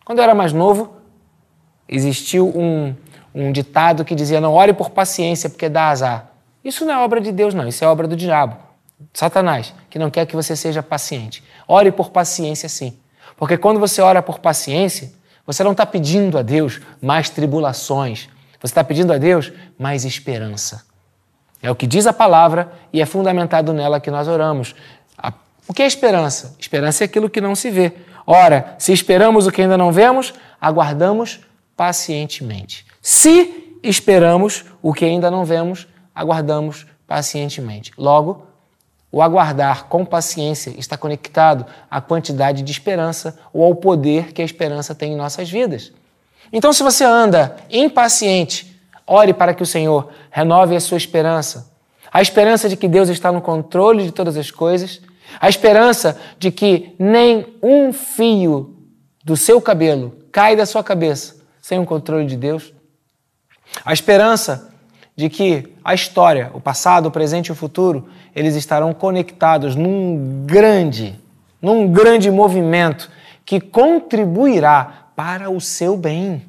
[0.03, 0.95] Quando eu era mais novo,
[1.87, 2.95] existiu um,
[3.33, 6.31] um ditado que dizia: Não ore por paciência, porque dá azar.
[6.65, 8.57] Isso não é obra de Deus, não, isso é obra do diabo.
[9.13, 11.43] Satanás, que não quer que você seja paciente.
[11.67, 12.97] Ore por paciência, sim.
[13.37, 15.13] Porque quando você ora por paciência,
[15.45, 18.27] você não está pedindo a Deus mais tribulações.
[18.59, 20.83] Você está pedindo a Deus mais esperança.
[21.61, 24.73] É o que diz a palavra e é fundamentado nela que nós oramos.
[25.67, 26.55] O que é esperança?
[26.59, 27.93] Esperança é aquilo que não se vê.
[28.25, 31.41] Ora, se esperamos o que ainda não vemos, aguardamos
[31.75, 32.85] pacientemente.
[33.01, 37.91] Se esperamos o que ainda não vemos, aguardamos pacientemente.
[37.97, 38.47] Logo,
[39.11, 44.45] o aguardar com paciência está conectado à quantidade de esperança ou ao poder que a
[44.45, 45.91] esperança tem em nossas vidas.
[46.51, 51.71] Então, se você anda impaciente, ore para que o Senhor renove a sua esperança.
[52.11, 55.01] A esperança de que Deus está no controle de todas as coisas,
[55.39, 58.75] a esperança de que nem um fio
[59.23, 62.73] do seu cabelo cai da sua cabeça sem o controle de Deus.
[63.83, 64.74] A esperança
[65.15, 70.43] de que a história, o passado, o presente e o futuro, eles estarão conectados num
[70.45, 71.19] grande,
[71.61, 73.09] num grande movimento
[73.45, 76.43] que contribuirá para o seu bem.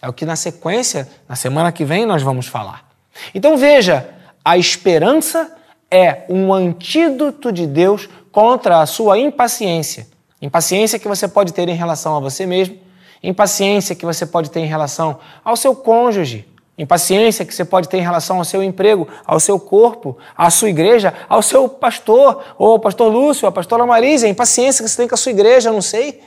[0.00, 2.88] É o que na sequência, na semana que vem, nós vamos falar.
[3.34, 4.08] Então veja,
[4.44, 5.52] a esperança
[5.90, 10.06] é um antídoto de Deus contra a sua impaciência.
[10.40, 12.78] Impaciência que você pode ter em relação a você mesmo,
[13.20, 16.46] impaciência que você pode ter em relação ao seu cônjuge,
[16.78, 20.70] impaciência que você pode ter em relação ao seu emprego, ao seu corpo, à sua
[20.70, 25.08] igreja, ao seu pastor, ou ao pastor Lúcio, à pastora Marisa, impaciência que você tem
[25.08, 26.22] com a sua igreja, não sei.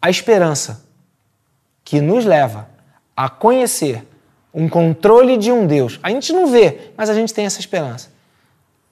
[0.00, 0.84] A esperança
[1.82, 2.68] que nos leva
[3.16, 4.06] a conhecer
[4.52, 5.98] um controle de um Deus.
[6.02, 8.12] A gente não vê, mas a gente tem essa esperança.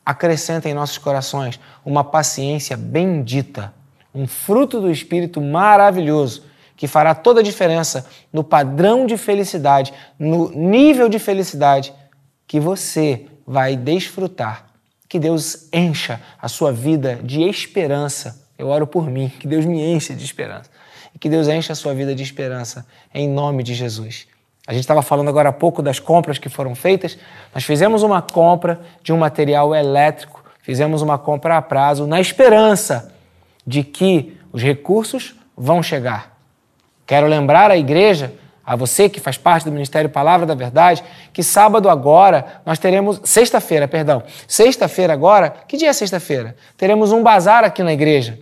[0.04, 3.72] Acrescenta em nossos corações uma paciência bendita,
[4.14, 6.44] um fruto do Espírito maravilhoso
[6.82, 11.94] que fará toda a diferença no padrão de felicidade, no nível de felicidade
[12.44, 14.66] que você vai desfrutar.
[15.08, 18.48] Que Deus encha a sua vida de esperança.
[18.58, 20.68] Eu oro por mim, que Deus me enche de esperança.
[21.14, 24.26] E que Deus encha a sua vida de esperança, em nome de Jesus.
[24.66, 27.16] A gente estava falando agora há pouco das compras que foram feitas.
[27.54, 33.14] Nós fizemos uma compra de um material elétrico, fizemos uma compra a prazo, na esperança
[33.64, 36.31] de que os recursos vão chegar.
[37.06, 38.32] Quero lembrar à igreja,
[38.64, 43.20] a você que faz parte do Ministério Palavra da Verdade, que sábado agora nós teremos,
[43.24, 46.56] sexta-feira, perdão, sexta-feira agora, que dia é sexta-feira?
[46.76, 48.38] Teremos um bazar aqui na igreja.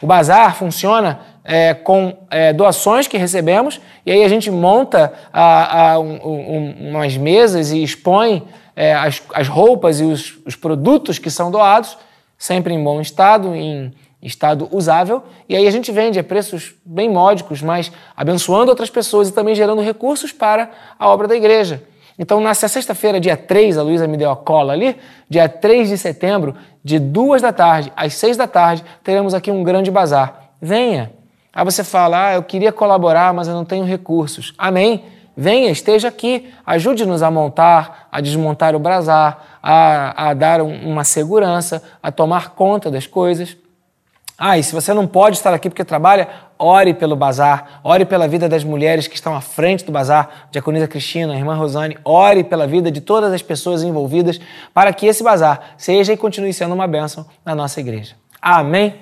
[0.00, 5.92] O bazar funciona é, com é, doações que recebemos e aí a gente monta a,
[5.92, 8.46] a, um, um, umas mesas e expõe
[8.76, 11.98] é, as, as, roupas e os, os, produtos que são doados,
[12.36, 13.92] sempre em bom estado, em
[14.22, 19.28] estado usável, e aí a gente vende a preços bem módicos, mas abençoando outras pessoas
[19.28, 21.82] e também gerando recursos para a obra da igreja.
[22.18, 24.96] Então, nessa sexta-feira, dia 3, a Luísa me deu a cola ali,
[25.30, 29.62] dia 3 de setembro, de duas da tarde às seis da tarde, teremos aqui um
[29.62, 30.50] grande bazar.
[30.60, 31.12] Venha!
[31.52, 34.52] Aí você fala, ah, eu queria colaborar, mas eu não tenho recursos.
[34.58, 35.04] Amém?
[35.36, 41.04] Venha, esteja aqui, ajude-nos a montar, a desmontar o bazar, a, a dar um, uma
[41.04, 43.56] segurança, a tomar conta das coisas.
[44.40, 48.28] Ah, e se você não pode estar aqui porque trabalha, ore pelo bazar, ore pela
[48.28, 52.64] vida das mulheres que estão à frente do bazar, Diaconisa Cristina, irmã Rosane, ore pela
[52.64, 54.40] vida de todas as pessoas envolvidas
[54.72, 58.14] para que esse bazar seja e continue sendo uma bênção na nossa igreja.
[58.40, 58.94] Amém?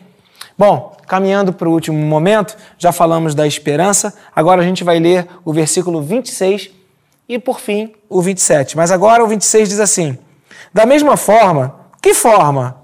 [0.57, 5.29] Bom, caminhando para o último momento, já falamos da esperança, agora a gente vai ler
[5.45, 6.71] o versículo 26
[7.29, 8.75] e, por fim, o 27.
[8.75, 10.19] Mas agora o 26 diz assim:
[10.73, 12.76] Da mesma forma, que forma?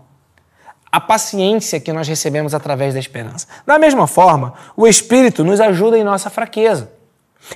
[0.92, 3.46] A paciência que nós recebemos através da esperança.
[3.66, 6.92] Da mesma forma, o Espírito nos ajuda em nossa fraqueza.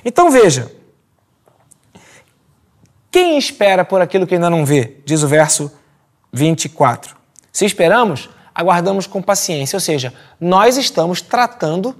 [0.03, 0.71] Então veja,
[3.11, 4.97] quem espera por aquilo que ainda não vê?
[5.05, 5.71] Diz o verso
[6.33, 7.15] 24.
[7.53, 10.11] Se esperamos, aguardamos com paciência, ou seja,
[10.41, 11.95] nós estamos tratando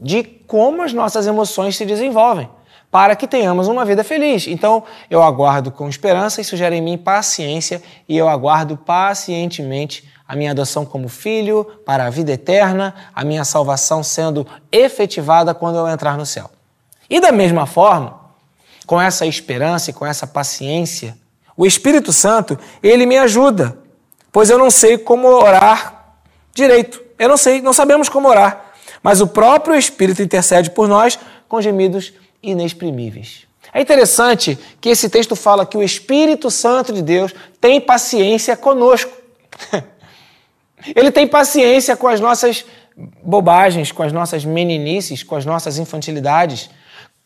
[0.00, 2.48] de como as nossas emoções se desenvolvem
[2.90, 4.46] para que tenhamos uma vida feliz.
[4.48, 10.36] Então, eu aguardo com esperança, isso gera em mim paciência e eu aguardo pacientemente a
[10.36, 15.88] minha adoção como filho para a vida eterna, a minha salvação sendo efetivada quando eu
[15.88, 16.48] entrar no céu.
[17.10, 18.14] E da mesma forma,
[18.86, 21.18] com essa esperança e com essa paciência,
[21.56, 23.76] o Espírito Santo, ele me ajuda,
[24.30, 26.14] pois eu não sei como orar
[26.54, 27.02] direito.
[27.18, 28.66] Eu não sei, não sabemos como orar,
[29.02, 31.18] mas o próprio Espírito intercede por nós
[31.48, 33.48] com gemidos inexprimíveis.
[33.74, 39.10] É interessante que esse texto fala que o Espírito Santo de Deus tem paciência conosco.
[40.94, 42.64] Ele tem paciência com as nossas
[43.22, 46.70] bobagens, com as nossas meninices, com as nossas infantilidades,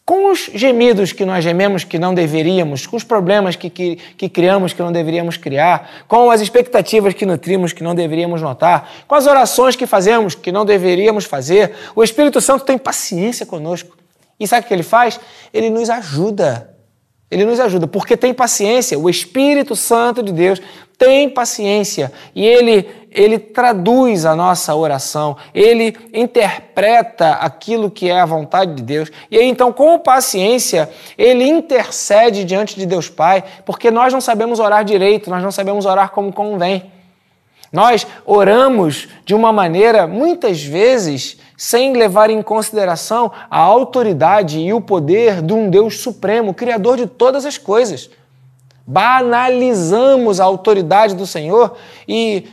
[0.05, 4.29] com os gemidos que nós gememos que não deveríamos, com os problemas que, que, que,
[4.29, 9.15] criamos que não deveríamos criar, com as expectativas que nutrimos que não deveríamos notar, com
[9.15, 11.73] as orações que fazemos que não deveríamos fazer.
[11.97, 13.97] O Espírito Santo tem paciência conosco.
[14.39, 15.19] E sabe o que ele faz?
[15.55, 16.71] Ele nos ajuda.
[17.31, 18.99] Ele nos ajuda, porque tem paciência.
[18.99, 20.61] O Espírito Santo de Deus
[20.99, 28.27] tem paciência e ele, ele traduz a nossa oração, ele interpreta aquilo que é a
[28.27, 29.11] vontade de Deus.
[29.31, 34.59] E aí, então, com paciência, ele intercede diante de Deus Pai, porque nós não sabemos
[34.59, 36.93] orar direito, nós não sabemos orar como convém.
[37.73, 44.81] Nós oramos de uma maneira, muitas vezes, sem levar em consideração a autoridade e o
[44.81, 48.11] poder de um Deus supremo, Criador de todas as coisas.
[48.87, 52.47] Banalizamos a autoridade do Senhor e,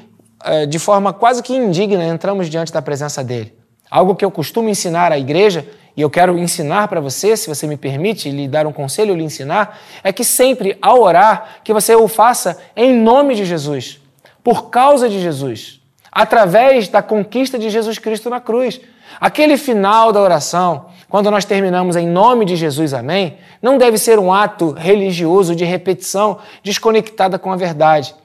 [0.69, 3.53] de forma quase que indigna, entramos diante da presença dele.
[3.89, 7.67] Algo que eu costumo ensinar à igreja e eu quero ensinar para você, se você
[7.67, 11.93] me permite lhe dar um conselho, lhe ensinar, é que sempre ao orar, que você
[11.95, 13.99] o faça em nome de Jesus
[14.43, 15.81] por causa de Jesus,
[16.11, 18.79] através da conquista de Jesus Cristo na cruz.
[19.19, 24.17] Aquele final da oração, quando nós terminamos em nome de Jesus, amém, não deve ser
[24.17, 28.15] um ato religioso de repetição desconectada com a verdade.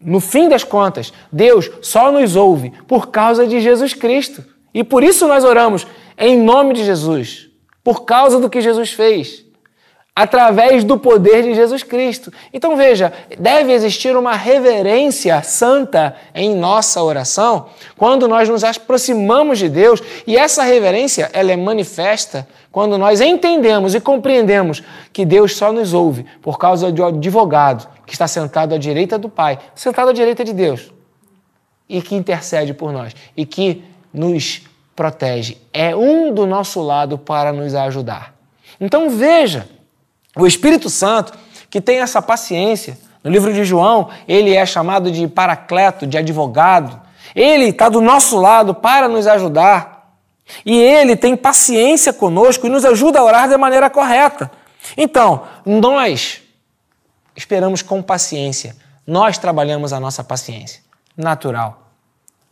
[0.00, 4.44] No fim das contas, Deus só nos ouve por causa de Jesus Cristo.
[4.74, 5.86] E por isso nós oramos
[6.18, 7.48] em nome de Jesus,
[7.82, 9.45] por causa do que Jesus fez
[10.16, 12.32] através do poder de Jesus Cristo.
[12.50, 17.66] Então veja, deve existir uma reverência santa em nossa oração
[17.98, 23.94] quando nós nos aproximamos de Deus, e essa reverência ela é manifesta quando nós entendemos
[23.94, 28.78] e compreendemos que Deus só nos ouve por causa do advogado que está sentado à
[28.78, 30.90] direita do Pai, sentado à direita de Deus,
[31.86, 34.62] e que intercede por nós e que nos
[34.94, 35.58] protege.
[35.74, 38.34] É um do nosso lado para nos ajudar.
[38.80, 39.68] Então veja,
[40.36, 41.32] o Espírito Santo,
[41.70, 47.00] que tem essa paciência, no livro de João, ele é chamado de paracleto, de advogado.
[47.34, 50.14] Ele está do nosso lado para nos ajudar.
[50.64, 54.48] E ele tem paciência conosco e nos ajuda a orar da maneira correta.
[54.96, 56.40] Então, nós
[57.34, 58.76] esperamos com paciência.
[59.04, 60.80] Nós trabalhamos a nossa paciência
[61.16, 61.90] natural.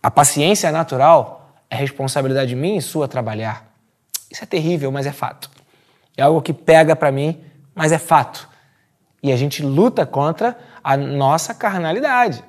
[0.03, 3.65] A paciência natural é responsabilidade minha e sua trabalhar.
[4.29, 5.49] Isso é terrível, mas é fato.
[6.17, 7.41] É algo que pega para mim
[7.75, 8.49] mas é fato.
[9.23, 12.45] E a gente luta contra a nossa carnalidade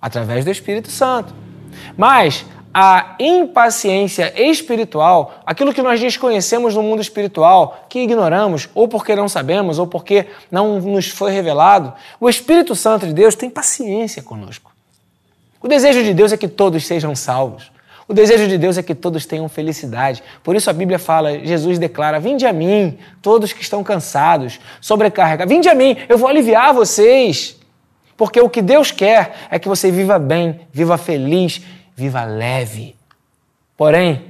[0.00, 1.32] através do Espírito Santo.
[1.96, 2.44] Mas
[2.74, 9.28] a impaciência espiritual, aquilo que nós desconhecemos no mundo espiritual, que ignoramos, ou porque não
[9.28, 14.72] sabemos, ou porque não nos foi revelado, o Espírito Santo de Deus tem paciência conosco.
[15.60, 17.71] O desejo de Deus é que todos sejam salvos.
[18.12, 20.22] O desejo de Deus é que todos tenham felicidade.
[20.44, 25.50] Por isso a Bíblia fala, Jesus declara: Vinde a mim, todos que estão cansados, sobrecarregados.
[25.50, 27.56] Vinde a mim, eu vou aliviar vocês.
[28.14, 31.62] Porque o que Deus quer é que você viva bem, viva feliz,
[31.96, 32.94] viva leve.
[33.78, 34.20] Porém,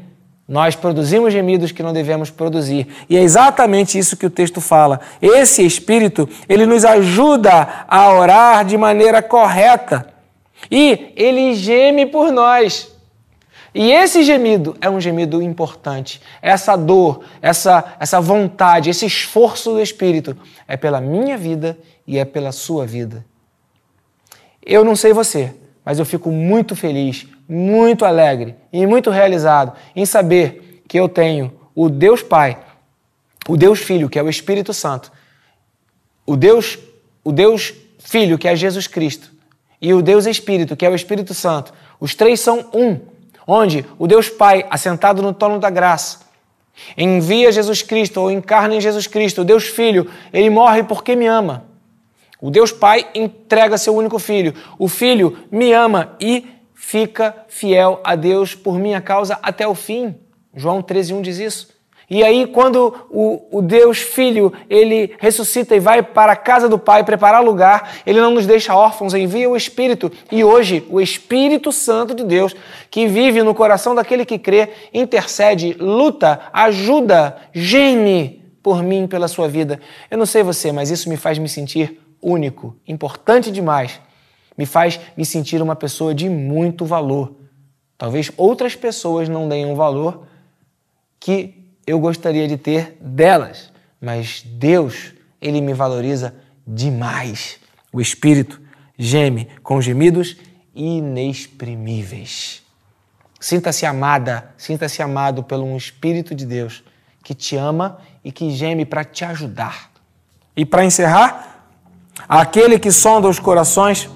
[0.49, 2.87] nós produzimos gemidos que não devemos produzir.
[3.11, 5.01] E é exatamente isso que o texto fala.
[5.21, 10.07] Esse Espírito, ele nos ajuda a orar de maneira correta.
[10.71, 12.92] E ele geme por nós.
[13.75, 16.21] E esse gemido é um gemido importante.
[16.43, 20.37] Essa dor, essa, essa vontade, esse esforço do Espírito
[20.69, 23.25] é pela minha vida e é pela sua vida.
[24.65, 25.55] Eu não sei você,
[25.85, 31.53] mas eu fico muito feliz, muito alegre e muito realizado em saber que eu tenho
[31.75, 32.59] o Deus Pai,
[33.49, 35.11] o Deus Filho, que é o Espírito Santo,
[36.27, 36.79] o Deus,
[37.25, 39.33] o Deus Filho, que é Jesus Cristo,
[39.81, 41.73] e o Deus Espírito, que é o Espírito Santo.
[41.99, 43.01] Os três são um
[43.47, 46.21] onde o Deus Pai, assentado no trono da graça,
[46.97, 51.27] envia Jesus Cristo ou encarna em Jesus Cristo, o Deus Filho, ele morre porque me
[51.27, 51.65] ama.
[52.41, 54.53] O Deus Pai entrega seu único filho.
[54.79, 60.17] O filho me ama e fica fiel a Deus por minha causa até o fim.
[60.53, 61.72] João 13:1 diz isso.
[62.15, 66.79] E aí, quando o, o, Deus Filho, ele ressuscita e vai para a casa do
[66.79, 70.13] Pai preparar lugar, ele não nos deixa órfãos, envia o Espírito.
[70.31, 72.55] E hoje, o Espírito Santo de Deus,
[72.91, 79.49] que vive no coração daquele que crê, intercede, luta, ajuda, geme por mim, pela sua
[79.49, 79.81] vida.
[80.11, 83.99] Eu não sei você, mas isso me faz me sentir único, importante demais.
[84.55, 87.33] Me faz me sentir uma pessoa de muito valor.
[87.97, 90.27] Talvez outras pessoas não deem um valor
[91.19, 96.35] que eu gostaria de ter delas, mas Deus, ele me valoriza
[96.67, 97.59] demais.
[97.93, 98.61] O Espírito
[98.99, 100.37] geme com gemidos
[100.75, 102.63] inexprimíveis.
[103.41, 106.85] Sinta-se amada, sinta-se amado pelo um Espírito de Deus
[107.23, 109.91] que te ama e que geme para te ajudar.
[110.57, 111.67] E para encerrar,
[112.29, 114.09] aquele que sonda os corações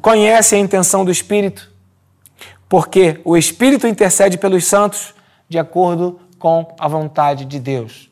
[0.00, 1.72] conhece a intenção do Espírito,
[2.68, 5.14] porque o Espírito intercede pelos santos
[5.48, 8.10] de acordo com a vontade de Deus.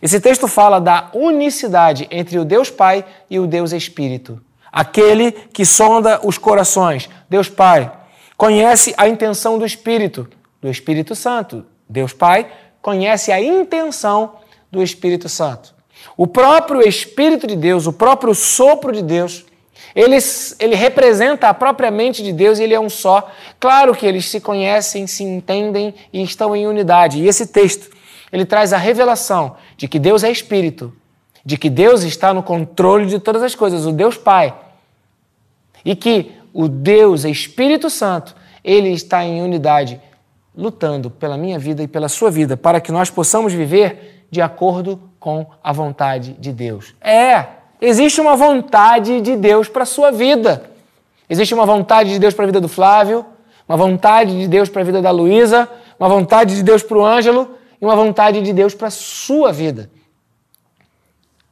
[0.00, 4.40] Esse texto fala da unicidade entre o Deus Pai e o Deus Espírito.
[4.72, 7.92] Aquele que sonda os corações, Deus Pai,
[8.36, 10.28] conhece a intenção do Espírito,
[10.60, 11.64] do Espírito Santo.
[11.88, 12.50] Deus Pai
[12.82, 14.36] conhece a intenção
[14.70, 15.74] do Espírito Santo.
[16.16, 19.44] O próprio Espírito de Deus, o próprio sopro de Deus,
[19.94, 20.16] ele,
[20.58, 23.30] ele representa a própria mente de Deus e ele é um só.
[23.60, 27.20] Claro que eles se conhecem, se entendem e estão em unidade.
[27.20, 27.94] E esse texto,
[28.32, 30.92] ele traz a revelação de que Deus é Espírito,
[31.44, 34.52] de que Deus está no controle de todas as coisas, o Deus Pai.
[35.84, 38.34] E que o Deus Espírito Santo,
[38.64, 40.00] ele está em unidade,
[40.56, 45.00] lutando pela minha vida e pela sua vida, para que nós possamos viver de acordo
[45.20, 46.94] com a vontade de Deus.
[47.00, 47.46] É,
[47.86, 50.70] Existe uma vontade de Deus para a sua vida.
[51.28, 53.26] Existe uma vontade de Deus para a vida do Flávio,
[53.68, 55.68] uma vontade de Deus para a vida da Luísa,
[56.00, 59.52] uma vontade de Deus para o Ângelo e uma vontade de Deus para a sua
[59.52, 59.90] vida.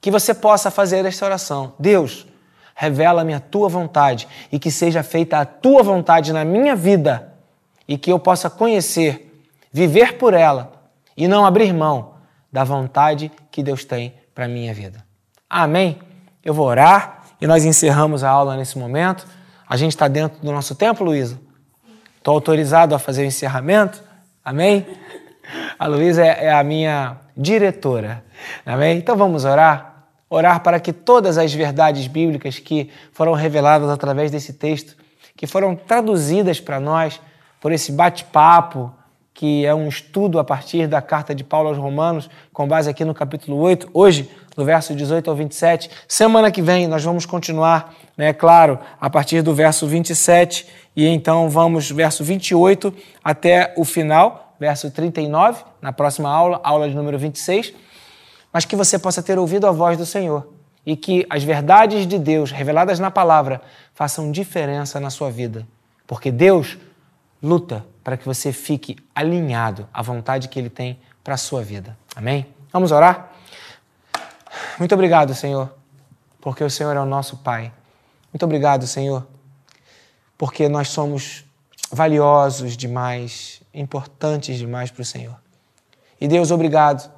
[0.00, 1.74] Que você possa fazer esta oração.
[1.78, 2.26] Deus,
[2.74, 7.34] revela-me a tua vontade e que seja feita a tua vontade na minha vida
[7.86, 10.72] e que eu possa conhecer, viver por ela
[11.14, 12.14] e não abrir mão
[12.50, 15.04] da vontade que Deus tem para minha vida.
[15.48, 15.98] Amém?
[16.44, 19.26] Eu vou orar e nós encerramos a aula nesse momento.
[19.68, 21.38] A gente está dentro do nosso tempo, Luísa?
[22.18, 24.02] Estou autorizado a fazer o encerramento?
[24.44, 24.86] Amém?
[25.78, 28.24] A Luísa é, é a minha diretora.
[28.64, 28.98] Amém?
[28.98, 30.06] Então vamos orar?
[30.28, 34.96] Orar para que todas as verdades bíblicas que foram reveladas através desse texto,
[35.36, 37.20] que foram traduzidas para nós
[37.60, 38.92] por esse bate-papo,
[39.34, 43.04] que é um estudo a partir da carta de Paulo aos Romanos, com base aqui
[43.04, 45.90] no capítulo 8, hoje, do verso 18 ao 27.
[46.06, 51.48] Semana que vem nós vamos continuar, né, claro, a partir do verso 27 e então
[51.48, 57.72] vamos verso 28 até o final, verso 39, na próxima aula, aula de número 26,
[58.52, 60.52] mas que você possa ter ouvido a voz do Senhor
[60.84, 63.62] e que as verdades de Deus reveladas na palavra
[63.94, 65.66] façam diferença na sua vida,
[66.06, 66.76] porque Deus
[67.42, 71.96] luta para que você fique alinhado à vontade que Ele tem para a sua vida.
[72.14, 72.46] Amém?
[72.72, 73.32] Vamos orar?
[74.78, 75.72] Muito obrigado, Senhor,
[76.40, 77.72] porque o Senhor é o nosso Pai.
[78.32, 79.26] Muito obrigado, Senhor,
[80.36, 81.44] porque nós somos
[81.90, 85.36] valiosos demais, importantes demais para o Senhor.
[86.20, 87.12] E Deus, obrigado,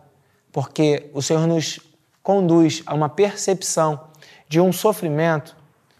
[0.52, 1.78] porque o Senhor nos
[2.22, 4.08] conduz a uma percepção
[4.48, 5.56] de um sofrimento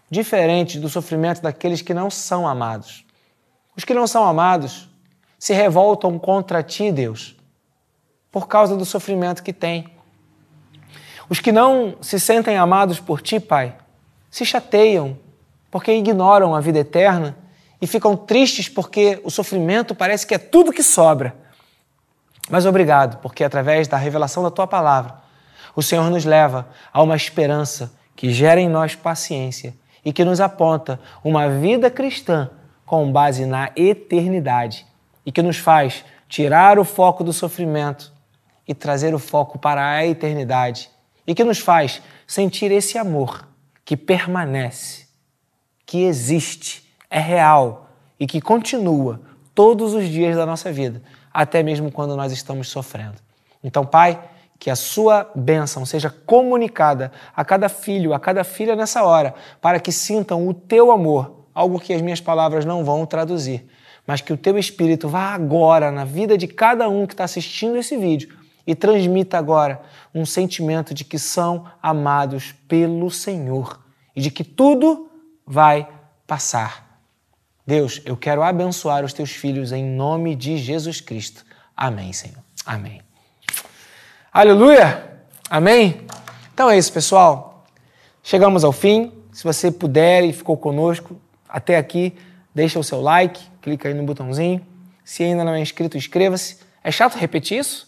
[0.09, 3.04] diferente do sofrimento daqueles que não são amados.
[3.75, 4.89] Os que não são amados
[5.37, 7.35] se revoltam contra ti, Deus,
[8.31, 9.89] por causa do sofrimento que têm.
[11.29, 13.75] Os que não se sentem amados por ti, Pai,
[14.29, 15.17] se chateiam
[15.69, 17.37] porque ignoram a vida eterna
[17.81, 21.35] e ficam tristes porque o sofrimento parece que é tudo que sobra.
[22.49, 25.15] Mas obrigado, porque através da revelação da tua palavra,
[25.75, 30.39] o Senhor nos leva a uma esperança que gera em nós paciência e que nos
[30.39, 32.49] aponta uma vida cristã
[32.85, 34.85] com base na eternidade
[35.25, 38.13] e que nos faz tirar o foco do sofrimento
[38.67, 40.89] e trazer o foco para a eternidade
[41.25, 43.47] e que nos faz sentir esse amor
[43.83, 45.07] que permanece,
[45.85, 49.21] que existe, é real e que continua
[49.53, 51.01] todos os dias da nossa vida,
[51.33, 53.17] até mesmo quando nós estamos sofrendo.
[53.63, 54.19] Então, Pai,
[54.59, 59.79] que a sua bênção seja comunicada a cada filho, a cada filha nessa hora, para
[59.79, 63.65] que sintam o teu amor algo que as minhas palavras não vão traduzir,
[64.05, 67.77] mas que o teu espírito vá agora na vida de cada um que está assistindo
[67.77, 68.37] esse vídeo
[68.67, 69.81] e transmita agora
[70.13, 73.79] um sentimento de que são amados pelo Senhor
[74.15, 75.09] e de que tudo
[75.47, 75.87] vai
[76.27, 76.99] passar.
[77.65, 81.43] Deus, eu quero abençoar os teus filhos em nome de Jesus Cristo.
[81.75, 82.37] Amém, Senhor.
[82.65, 83.01] Amém.
[84.31, 85.15] Aleluia!
[85.49, 86.01] Amém?
[86.53, 87.65] Então é isso, pessoal.
[88.23, 89.11] Chegamos ao fim.
[89.31, 91.19] Se você puder e ficou conosco,
[91.55, 92.13] até aqui,
[92.53, 94.59] deixa o seu like, clica aí no botãozinho.
[95.05, 96.57] Se ainda não é inscrito, inscreva-se.
[96.83, 97.87] É chato repetir isso,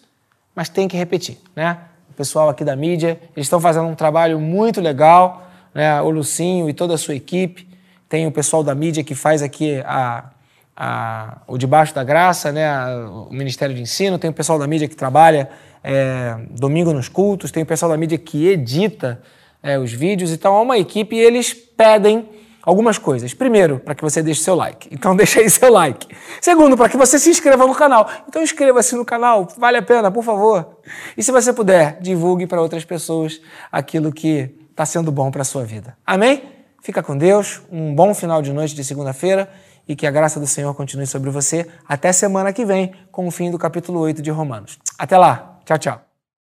[0.56, 1.78] mas tem que repetir, né?
[2.10, 6.02] O pessoal aqui da mídia, eles estão fazendo um trabalho muito legal, né?
[6.02, 7.68] O Lucinho e toda a sua equipe.
[8.08, 10.30] Tem o pessoal da mídia que faz aqui a,
[10.74, 12.72] a, o Debaixo da Graça, né?
[13.06, 15.50] o Ministério de Ensino, tem o pessoal da mídia que trabalha
[15.84, 19.22] é, domingo nos cultos, tem o pessoal da mídia que edita
[19.62, 20.32] é, os vídeos.
[20.32, 22.30] Então, é uma equipe e eles pedem
[22.68, 23.34] algumas coisas.
[23.34, 24.90] Primeiro, para que você deixe seu like.
[24.92, 26.06] Então deixa aí seu like.
[26.42, 28.10] Segundo, para que você se inscreva no canal.
[28.28, 30.80] Então inscreva-se no canal, vale a pena, por favor.
[31.16, 33.40] E se você puder, divulgue para outras pessoas
[33.72, 35.98] aquilo que está sendo bom para a sua vida.
[36.06, 36.44] Amém?
[36.82, 39.50] Fica com Deus, um bom final de noite de segunda-feira
[39.88, 43.32] e que a graça do Senhor continue sobre você até semana que vem com o
[43.32, 44.78] fim do capítulo 8 de Romanos.
[45.00, 45.60] Até lá.
[45.66, 46.07] Tchau, tchau.